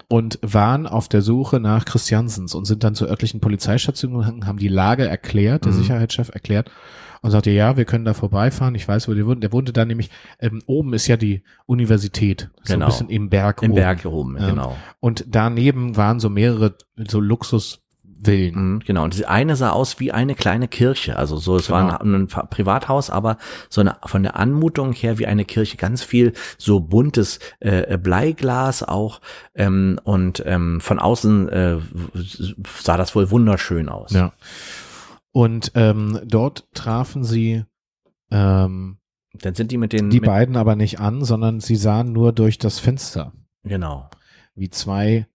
[0.08, 4.58] und waren auf der Suche nach Christiansens und sind dann zur örtlichen Polizeistation gegangen, haben
[4.58, 5.76] die Lage erklärt, der mhm.
[5.76, 6.70] Sicherheitschef erklärt
[7.22, 8.74] und sagte, ja, wir können da vorbeifahren.
[8.74, 9.40] Ich weiß, wo die wohnen.
[9.40, 12.50] Der wohnte da nämlich, ähm, oben ist ja die Universität.
[12.62, 12.86] So genau.
[12.86, 13.80] ein bisschen im Berg Im oben.
[13.80, 14.76] Berg oben, genau.
[14.98, 16.76] Und daneben waren so mehrere
[17.08, 17.81] so Luxus
[18.22, 18.74] Villen.
[18.74, 19.04] Mhm, genau.
[19.04, 21.16] Und die eine sah aus wie eine kleine Kirche.
[21.16, 21.78] Also so, es genau.
[21.78, 25.76] war ein, ein, Privathaus, aber so eine von der Anmutung her wie eine Kirche.
[25.76, 29.20] Ganz viel so buntes äh, Bleiglas auch.
[29.54, 31.78] Ähm, und ähm, von außen äh,
[32.80, 34.12] sah das wohl wunderschön aus.
[34.12, 34.32] Ja.
[35.32, 37.64] Und ähm, dort trafen sie
[38.30, 38.98] ähm,
[39.34, 42.32] dann sind die mit den die mit beiden aber nicht an, sondern sie sahen nur
[42.32, 43.32] durch das Fenster.
[43.64, 44.10] Genau.
[44.54, 45.26] Wie zwei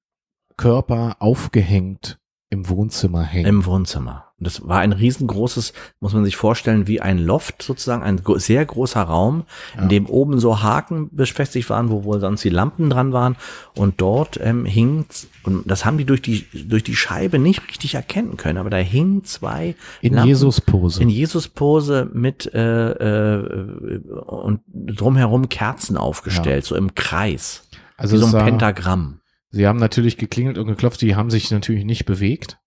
[0.55, 3.47] Körper aufgehängt im Wohnzimmer hängen.
[3.47, 4.27] Im Wohnzimmer.
[4.39, 8.63] Und das war ein riesengroßes, muss man sich vorstellen, wie ein Loft sozusagen, ein sehr
[8.65, 9.87] großer Raum, in ja.
[9.87, 13.35] dem oben so Haken befestigt waren, wo wohl sonst die Lampen dran waren.
[13.75, 15.05] Und dort ähm, hing,
[15.43, 18.77] und das haben die durch die, durch die Scheibe nicht richtig erkennen können, aber da
[18.77, 21.01] hingen zwei In Jesus-Pose.
[21.01, 26.69] In Jesus-Pose mit äh, äh, und drumherum Kerzen aufgestellt, ja.
[26.69, 27.63] so im Kreis.
[27.97, 29.19] Also wie so ein Pentagramm.
[29.49, 32.59] Sie haben natürlich geklingelt und geklopft, die haben sich natürlich nicht bewegt.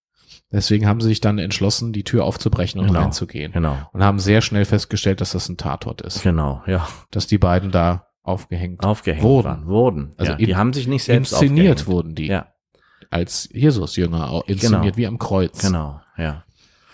[0.52, 3.52] Deswegen haben sie sich dann entschlossen, die Tür aufzubrechen und genau, reinzugehen.
[3.52, 3.76] Genau.
[3.92, 6.22] Und haben sehr schnell festgestellt, dass das ein Tatort ist.
[6.22, 6.88] Genau, ja.
[7.12, 9.44] Dass die beiden da aufgehängt, aufgehängt wurden.
[9.44, 10.12] Waren, wurden.
[10.16, 11.86] Also ja, die haben sich nicht selbst inszeniert aufgehängt.
[11.86, 12.26] wurden die.
[12.26, 12.48] Ja.
[13.10, 14.96] Als Jesus-Jünger inszeniert genau.
[14.96, 15.62] wie am Kreuz.
[15.62, 16.44] Genau, ja.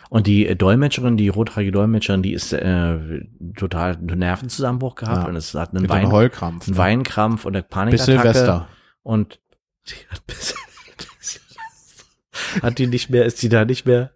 [0.09, 3.25] Und die Dolmetscherin, die rothaarige Dolmetscherin, die ist äh,
[3.57, 5.29] total einen Nervenzusammenbruch gehabt ja.
[5.29, 6.79] und es hat einen, Wein, Heulkrampf, einen ne?
[6.79, 8.13] Weinkrampf und eine Panikattacke.
[8.13, 8.69] Bis Silvester.
[9.03, 9.41] Und
[9.89, 10.55] die hat bis
[12.63, 14.11] hat die nicht mehr, ist die da nicht mehr?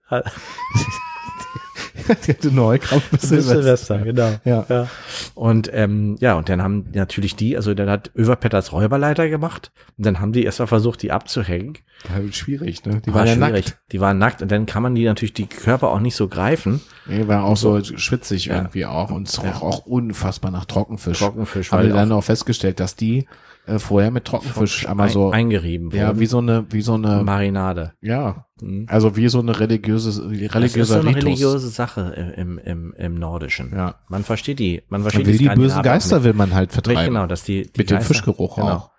[2.27, 3.99] die hatte Neukrampf bis, bis Silvester.
[3.99, 3.99] Silvester.
[3.99, 4.41] genau.
[4.45, 4.67] Ja.
[4.69, 4.89] ja.
[5.35, 10.07] Und ähm, ja, und dann haben natürlich die, also dann hat Överpetters Räuberleiter gemacht und
[10.07, 11.79] dann haben die erstmal versucht, die abzuhängen.
[12.09, 13.01] War halt schwierig, ne?
[13.05, 13.67] Die war waren ja schwierig.
[13.67, 13.79] nackt.
[13.93, 16.81] Die waren nackt und dann kann man die natürlich die Körper auch nicht so greifen.
[17.07, 18.57] Nee, war auch so, so schwitzig ja.
[18.57, 19.61] irgendwie auch und es roch ja.
[19.61, 21.19] auch unfassbar nach Trockenfisch.
[21.19, 21.73] Trockenfisch.
[21.73, 23.27] Haben wir dann auch festgestellt, dass die
[23.71, 27.23] äh, vorher mit Trockenfisch einmal ein, so eingerieben Ja, wie so eine wie so eine
[27.23, 27.93] Marinade.
[28.01, 28.47] Ja.
[28.61, 28.87] Mhm.
[28.89, 33.15] Also wie so eine religiöse religiöser das ist so eine religiöse Sache im, im, im
[33.15, 33.73] Nordischen.
[33.75, 33.97] Ja.
[34.09, 36.73] Man versteht die, man versteht man will die, die bösen Geister mit, will man halt
[36.73, 37.15] vertreiben.
[37.15, 38.69] Genau, dass die, die mit Geister, dem Fischgeruch genau.
[38.69, 38.91] auch.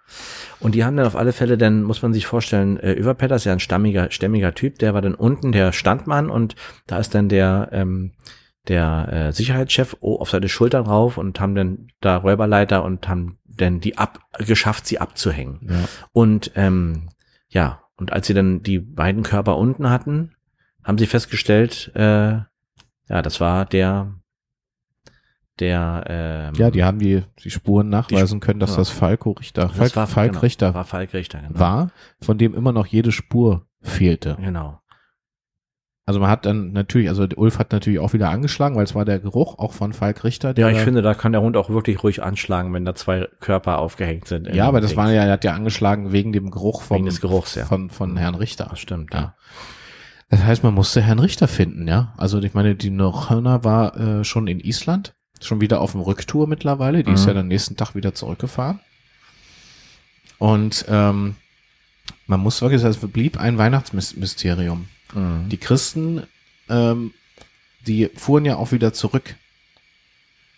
[0.59, 3.45] Und die haben dann auf alle Fälle, dann muss man sich vorstellen, äh, Überpetter ist
[3.45, 6.55] ja ein stammiger, stämmiger Typ, der war dann unten der Standmann und
[6.85, 8.11] da ist dann der, ähm,
[8.67, 13.79] der äh, Sicherheitschef auf seine Schultern rauf und haben dann da Räuberleiter und haben dann
[13.79, 15.67] die ab geschafft, sie abzuhängen.
[15.69, 15.87] Ja.
[16.11, 17.09] Und ähm,
[17.49, 20.31] ja, und als sie dann die beiden Körper unten hatten,
[20.83, 22.39] haben sie festgestellt, äh,
[23.11, 24.13] ja, das war der
[25.59, 28.77] der ähm, ja, die haben die, die Spuren nachweisen die, können, dass ja.
[28.77, 31.59] das Falco Richter, Falk, das war, Falk genau, Richter war, Falk Richter genau.
[31.59, 34.37] war, von dem immer noch jede Spur fehlte.
[34.39, 34.80] Genau.
[36.05, 39.05] Also man hat dann natürlich, also Ulf hat natürlich auch wieder angeschlagen, weil es war
[39.05, 40.57] der Geruch auch von Falk Richter.
[40.57, 43.77] ja, ich finde, da kann der Hund auch wirklich ruhig anschlagen, wenn da zwei Körper
[43.77, 44.47] aufgehängt sind.
[44.47, 47.21] Ja, aber das war ja, er hat ja angeschlagen wegen dem Geruch vom, wegen des
[47.21, 47.65] Geruchs, ja.
[47.65, 48.67] von, von Herrn Richter.
[48.69, 49.19] Das stimmt, ja.
[49.19, 49.35] ja.
[50.29, 52.13] Das heißt, man musste Herrn Richter finden, ja.
[52.17, 55.13] Also ich meine, die Norhörner war äh, schon in Island
[55.45, 57.03] schon wieder auf dem Rücktour mittlerweile.
[57.03, 57.15] Die mhm.
[57.15, 58.79] ist ja dann nächsten Tag wieder zurückgefahren.
[60.37, 61.35] Und ähm,
[62.27, 64.87] man muss wirklich sagen, es blieb ein Weihnachtsmysterium.
[65.13, 65.49] Mhm.
[65.49, 66.23] Die Christen,
[66.69, 67.13] ähm,
[67.87, 69.35] die fuhren ja auch wieder zurück.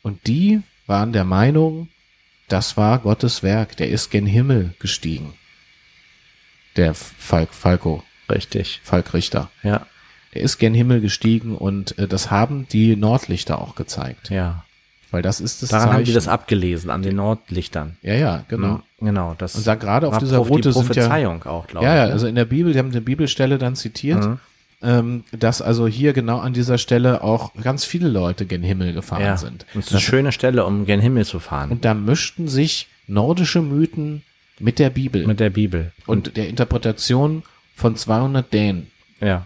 [0.01, 1.89] Und die waren der Meinung,
[2.49, 3.77] das war Gottes Werk.
[3.77, 5.33] Der ist gen Himmel gestiegen.
[6.75, 8.03] Der Falk, Falco.
[8.29, 8.81] Richtig.
[8.83, 9.51] Falk Richter.
[9.63, 9.87] Ja.
[10.33, 14.29] Der ist gen Himmel gestiegen und äh, das haben die Nordlichter auch gezeigt.
[14.29, 14.65] Ja.
[15.13, 15.97] Weil das ist das Daran Zeichen.
[15.97, 17.97] haben die das abgelesen, an den Nordlichtern.
[18.01, 18.81] Ja, ja, genau.
[18.99, 21.85] Mhm, genau, das Und da gerade auf dieser Route die Prophezeiung sind ja, auch, glaube
[21.85, 21.97] ja, ich.
[21.99, 24.39] Ja, ja, also in der Bibel, die haben eine Bibelstelle dann zitiert, mhm.
[24.81, 29.21] ähm, dass also hier genau an dieser Stelle auch ganz viele Leute gen Himmel gefahren
[29.21, 29.67] ja, sind.
[29.75, 31.69] Das ist eine das, schöne Stelle, um gen Himmel zu fahren.
[31.69, 34.23] Und da mischten sich nordische Mythen
[34.57, 35.27] mit der Bibel.
[35.27, 35.91] Mit der Bibel.
[36.07, 37.43] Und, und der Interpretation
[37.75, 38.87] von 200 Dänen.
[39.21, 39.45] Ja.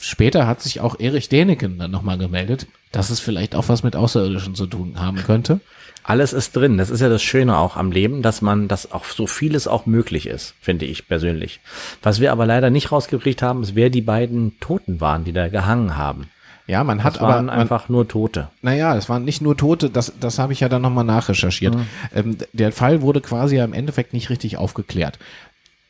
[0.00, 3.96] Später hat sich auch Erich Däniken dann nochmal gemeldet, dass es vielleicht auch was mit
[3.96, 5.60] Außerirdischen zu tun haben könnte.
[6.02, 6.78] Alles ist drin.
[6.78, 9.84] Das ist ja das Schöne auch am Leben, dass man, dass auch so vieles auch
[9.84, 11.60] möglich ist, finde ich persönlich.
[12.02, 15.48] Was wir aber leider nicht rausgekriegt haben, ist, wer die beiden Toten waren, die da
[15.48, 16.30] gehangen haben.
[16.66, 18.48] Ja, man hat das waren aber, man, einfach nur Tote.
[18.62, 21.74] Naja, es waren nicht nur Tote, das, das habe ich ja dann nochmal nachrecherchiert.
[21.74, 21.86] Mhm.
[22.14, 25.18] Ähm, der Fall wurde quasi ja im Endeffekt nicht richtig aufgeklärt.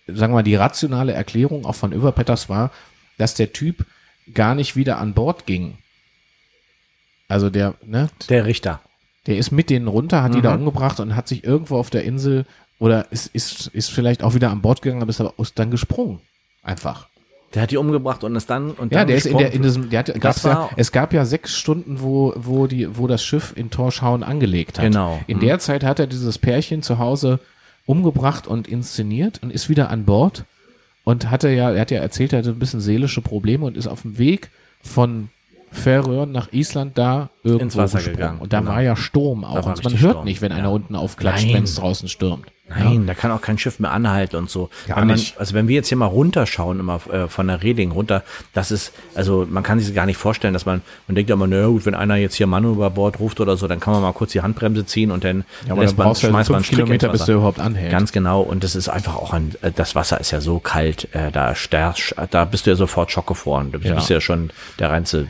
[0.06, 2.72] Sagen wir mal, die rationale Erklärung auch von Überpetters war,
[3.18, 3.84] dass der Typ
[4.34, 5.78] gar nicht wieder an Bord ging.
[7.28, 8.10] Also der, ne?
[8.28, 8.80] Der Richter.
[9.26, 10.36] Der ist mit denen runter, hat mhm.
[10.36, 10.60] die da mhm.
[10.60, 12.46] umgebracht und hat sich irgendwo auf der Insel
[12.78, 16.20] oder ist, ist, ist vielleicht auch wieder an Bord gegangen, aber ist aber dann gesprungen.
[16.62, 17.08] Einfach.
[17.54, 19.62] Der hat die umgebracht und ist dann und ja, dann der ist in der in
[19.62, 23.24] diesem, der hat, gab's ja, es gab ja sechs Stunden, wo wo die wo das
[23.24, 24.84] Schiff in Torschauen angelegt hat.
[24.84, 25.20] Genau.
[25.26, 25.42] In mhm.
[25.42, 27.40] der Zeit hat er dieses Pärchen zu Hause
[27.86, 30.44] umgebracht und inszeniert und ist wieder an Bord
[31.04, 33.86] und hatte ja, er hat ja erzählt, er hatte ein bisschen seelische Probleme und ist
[33.86, 34.50] auf dem Weg
[34.82, 35.28] von
[35.72, 38.16] Färöern nach Island da irgendwo ins Wasser gesprungen.
[38.16, 38.40] gegangen.
[38.40, 38.72] Und da genau.
[38.72, 39.66] war ja Sturm auch.
[39.66, 40.24] Und man hört Sturm.
[40.24, 40.58] nicht, wenn ja.
[40.58, 42.46] einer unten aufklatscht, wenn es draußen stürmt.
[42.70, 43.06] Nein, ja.
[43.08, 44.70] da kann auch kein Schiff mehr anhalten und so.
[44.86, 45.38] Gar man, nicht.
[45.38, 48.22] Also wenn wir jetzt hier mal runterschauen, immer äh, von der Reding runter,
[48.54, 51.48] das ist, also man kann sich gar nicht vorstellen, dass man, man denkt ja immer,
[51.48, 54.02] naja gut, wenn einer jetzt hier Mann über Bord ruft oder so, dann kann man
[54.02, 57.24] mal kurz die Handbremse ziehen und dann ja, lässt dann man, schmeißt man Kilometer, bis
[57.24, 57.90] der überhaupt anhält.
[57.90, 58.40] Ganz genau.
[58.40, 61.54] Und das ist einfach auch ein, äh, das Wasser ist ja so kalt, äh, da,
[62.30, 63.72] da bist du ja sofort schockgefroren.
[63.72, 65.26] Du bist ja, ja schon der reinste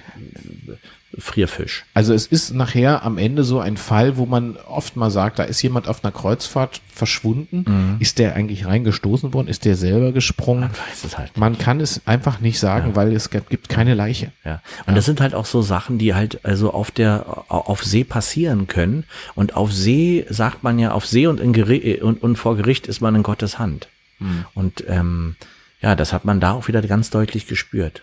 [1.19, 1.85] Frierfisch.
[1.93, 5.43] Also es ist nachher am Ende so ein Fall, wo man oft mal sagt, da
[5.43, 7.65] ist jemand auf einer Kreuzfahrt verschwunden.
[7.67, 7.97] Mhm.
[7.99, 9.49] Ist der eigentlich reingestoßen worden?
[9.49, 10.61] Ist der selber gesprungen?
[10.61, 11.37] Man weiß es halt.
[11.37, 12.97] Man kann es einfach nicht sagen, ja.
[12.97, 14.31] weil es gibt keine Leiche.
[14.45, 14.63] Ja.
[14.87, 14.95] Und ja.
[14.95, 19.05] das sind halt auch so Sachen, die halt also auf der auf See passieren können.
[19.35, 22.87] Und auf See sagt man ja, auf See und, in Gericht, und, und vor Gericht
[22.87, 23.89] ist man in Gottes Hand.
[24.21, 24.45] Mhm.
[24.55, 25.35] Und ähm,
[25.81, 28.03] ja, das hat man da auch wieder ganz deutlich gespürt.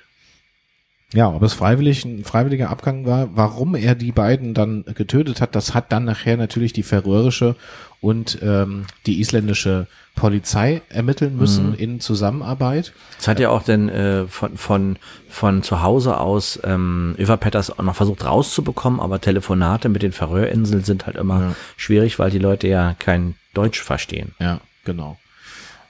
[1.14, 5.55] Ja, ob es freiwillig ein freiwilliger Abgang war, warum er die beiden dann getötet hat,
[5.55, 7.55] das hat dann nachher natürlich die färöische
[8.01, 11.76] und ähm, die isländische Polizei ermitteln müssen mhm.
[11.76, 12.91] in Zusammenarbeit.
[13.18, 14.97] Das hat ja auch denn äh, von, von,
[15.30, 20.12] von zu Hause aus ähm, Eva Petters auch noch versucht rauszubekommen, aber Telefonate mit den
[20.12, 21.55] Färöerinseln sind halt immer ja.
[21.78, 24.34] schwierig, weil die Leute ja kein Deutsch verstehen.
[24.39, 25.18] Ja, genau.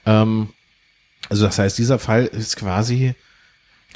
[0.06, 0.50] Ähm,
[1.28, 3.14] also das heißt, dieser Fall ist quasi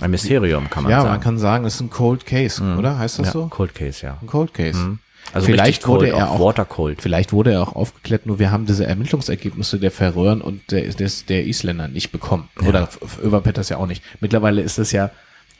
[0.00, 1.06] ein Mysterium, kann man ja, sagen.
[1.06, 2.78] Ja, man kann sagen, es ist ein Cold Case, mhm.
[2.78, 2.98] oder?
[2.98, 3.46] Heißt das ja, so?
[3.48, 4.18] Cold Case, ja.
[4.20, 4.78] Ein Cold Case.
[4.78, 4.98] Mhm.
[5.32, 7.00] Also vielleicht cold, wurde er auch, Water cold.
[7.00, 11.26] vielleicht wurde er auch aufgeklärt, nur wir haben diese Ermittlungsergebnisse der Färöern und der, des,
[11.26, 12.48] der Isländer nicht bekommen.
[12.60, 12.68] Ja.
[12.68, 12.88] Oder
[13.22, 14.02] Överpetters ja auch nicht.
[14.20, 15.10] Mittlerweile ist das ja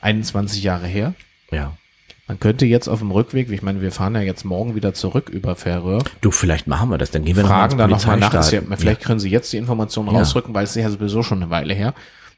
[0.01, 1.13] 21 Jahre her.
[1.49, 1.73] Ja.
[2.27, 5.29] Man könnte jetzt auf dem Rückweg, ich meine, wir fahren ja jetzt morgen wieder zurück
[5.29, 6.03] über Färöer.
[6.21, 8.43] Du, vielleicht machen wir das, dann gehen wir Fragen noch mal da nochmal nach.
[8.43, 9.07] vielleicht ja.
[9.07, 10.19] können Sie jetzt die Informationen ja.
[10.19, 11.93] rausrücken, weil es ist ja sowieso schon eine Weile her.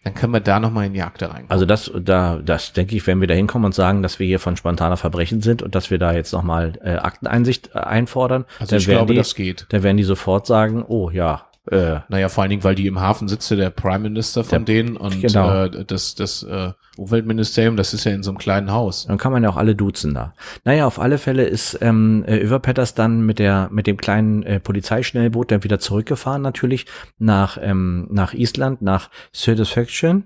[0.05, 1.45] Dann können wir da nochmal in die Akte rein.
[1.49, 4.39] Also das, da, das denke ich, wenn wir da hinkommen und sagen, dass wir hier
[4.39, 8.69] von spontaner Verbrechen sind und dass wir da jetzt nochmal äh, Akteneinsicht äh, einfordern, also
[8.69, 9.65] dann ich glaube, die, das geht.
[9.69, 12.99] Dann werden die sofort sagen, oh ja, äh, naja, vor allen Dingen, weil die im
[12.99, 15.65] Hafen sitzt, der Prime Minister von der, denen und genau.
[15.65, 19.05] äh, das, das äh, Umweltministerium, das ist ja in so einem kleinen Haus.
[19.07, 20.33] Dann kann man ja auch alle duzen da.
[20.63, 24.59] Naja, auf alle Fälle ist ähm, Över Petters dann mit der mit dem kleinen äh,
[24.59, 26.85] Polizeischnellboot dann wieder zurückgefahren natürlich
[27.17, 30.25] nach ähm, nach Island, nach Södertörn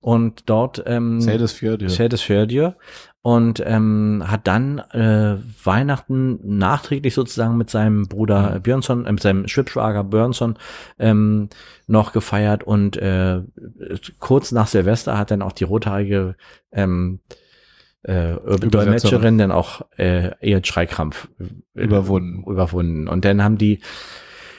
[0.00, 2.74] und dort ähm, Seyðisfjörður
[3.22, 8.62] und ähm, hat dann äh, Weihnachten nachträglich sozusagen mit seinem Bruder mhm.
[8.62, 10.58] Björnsson, äh, mit seinem Schwibschwager Björnsson
[10.98, 11.48] ähm,
[11.86, 13.42] noch gefeiert und äh,
[14.18, 16.34] kurz nach Silvester hat dann auch die rothaarige
[16.72, 17.20] ähm,
[18.02, 22.42] äh, Dolmetscherin dann auch äh, eher Schreikrampf äh, überwunden.
[22.50, 23.06] überwunden.
[23.06, 23.80] Und dann haben die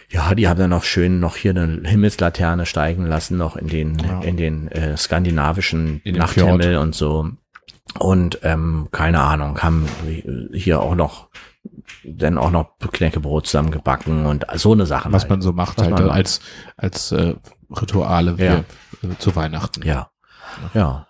[0.09, 3.97] ja, die haben dann noch schön noch hier eine Himmelslaterne steigen lassen, noch in den,
[3.97, 4.21] ja.
[4.21, 7.31] in den äh, skandinavischen in Nachthimmel und so.
[7.99, 9.87] Und ähm, keine Ahnung, haben
[10.53, 11.29] hier auch noch
[12.03, 15.11] dann auch noch Knäckebrot zusammengebacken und so eine Sache.
[15.11, 15.29] Was halt.
[15.29, 16.41] man so macht Was halt als
[16.75, 17.35] als äh,
[17.69, 18.63] Rituale ja.
[19.01, 19.85] äh, zu Weihnachten.
[19.85, 20.09] Ja.
[20.73, 21.07] Ja.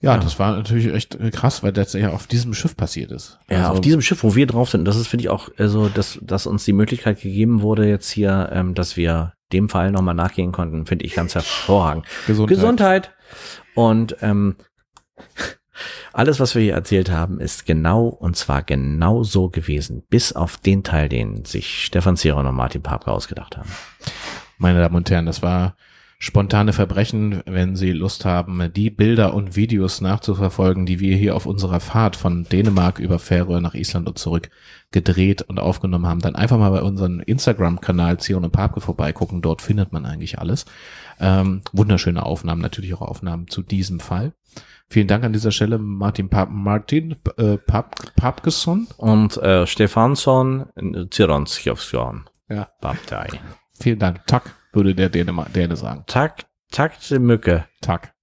[0.00, 3.40] Ja, ja, das war natürlich echt krass, weil das ja auf diesem Schiff passiert ist.
[3.50, 4.84] Ja, also, auf diesem Schiff, wo wir drauf sind.
[4.84, 8.50] Das ist, finde ich, auch also, dass, dass uns die Möglichkeit gegeben wurde jetzt hier,
[8.52, 12.06] ähm, dass wir dem Fall nochmal nachgehen konnten, finde ich ganz hervorragend.
[12.28, 12.56] Gesundheit.
[12.56, 13.14] Gesundheit.
[13.74, 14.54] Und ähm,
[16.12, 20.56] alles, was wir hier erzählt haben, ist genau und zwar genau so gewesen, bis auf
[20.56, 23.70] den Teil, den sich Stefan Zieron und Martin Papke ausgedacht haben.
[24.58, 25.76] Meine Damen und Herren, das war
[26.18, 31.46] spontane Verbrechen, wenn Sie Lust haben, die Bilder und Videos nachzuverfolgen, die wir hier auf
[31.46, 34.50] unserer Fahrt von Dänemark über Färöer nach Island und zurück
[34.90, 39.42] gedreht und aufgenommen haben, dann einfach mal bei unserem Instagram-Kanal Zion und Papke vorbeigucken.
[39.42, 40.64] Dort findet man eigentlich alles.
[41.20, 44.32] Ähm, wunderschöne Aufnahmen, natürlich auch Aufnahmen zu diesem Fall.
[44.90, 50.66] Vielen Dank an dieser Stelle Martin Pap Martin äh, Pap Papkesson und äh, Stefansson
[51.10, 52.28] Zironskjovsson.
[52.48, 52.68] Ja.
[52.80, 53.28] Paptei.
[53.78, 54.26] Vielen Dank.
[54.26, 56.04] Tack, würde der Däne, Däne sagen.
[56.06, 57.66] Tack, Tack die Mücke.
[57.80, 58.14] Tack.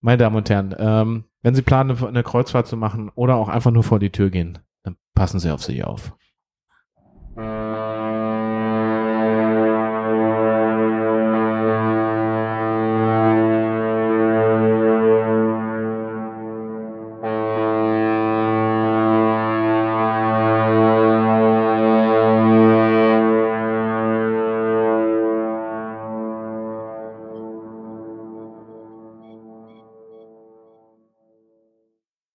[0.00, 3.70] Meine Damen und Herren, ähm, wenn Sie planen, eine Kreuzfahrt zu machen oder auch einfach
[3.70, 6.14] nur vor die Tür gehen, dann passen Sie auf sich auf.
[7.36, 8.01] Äh.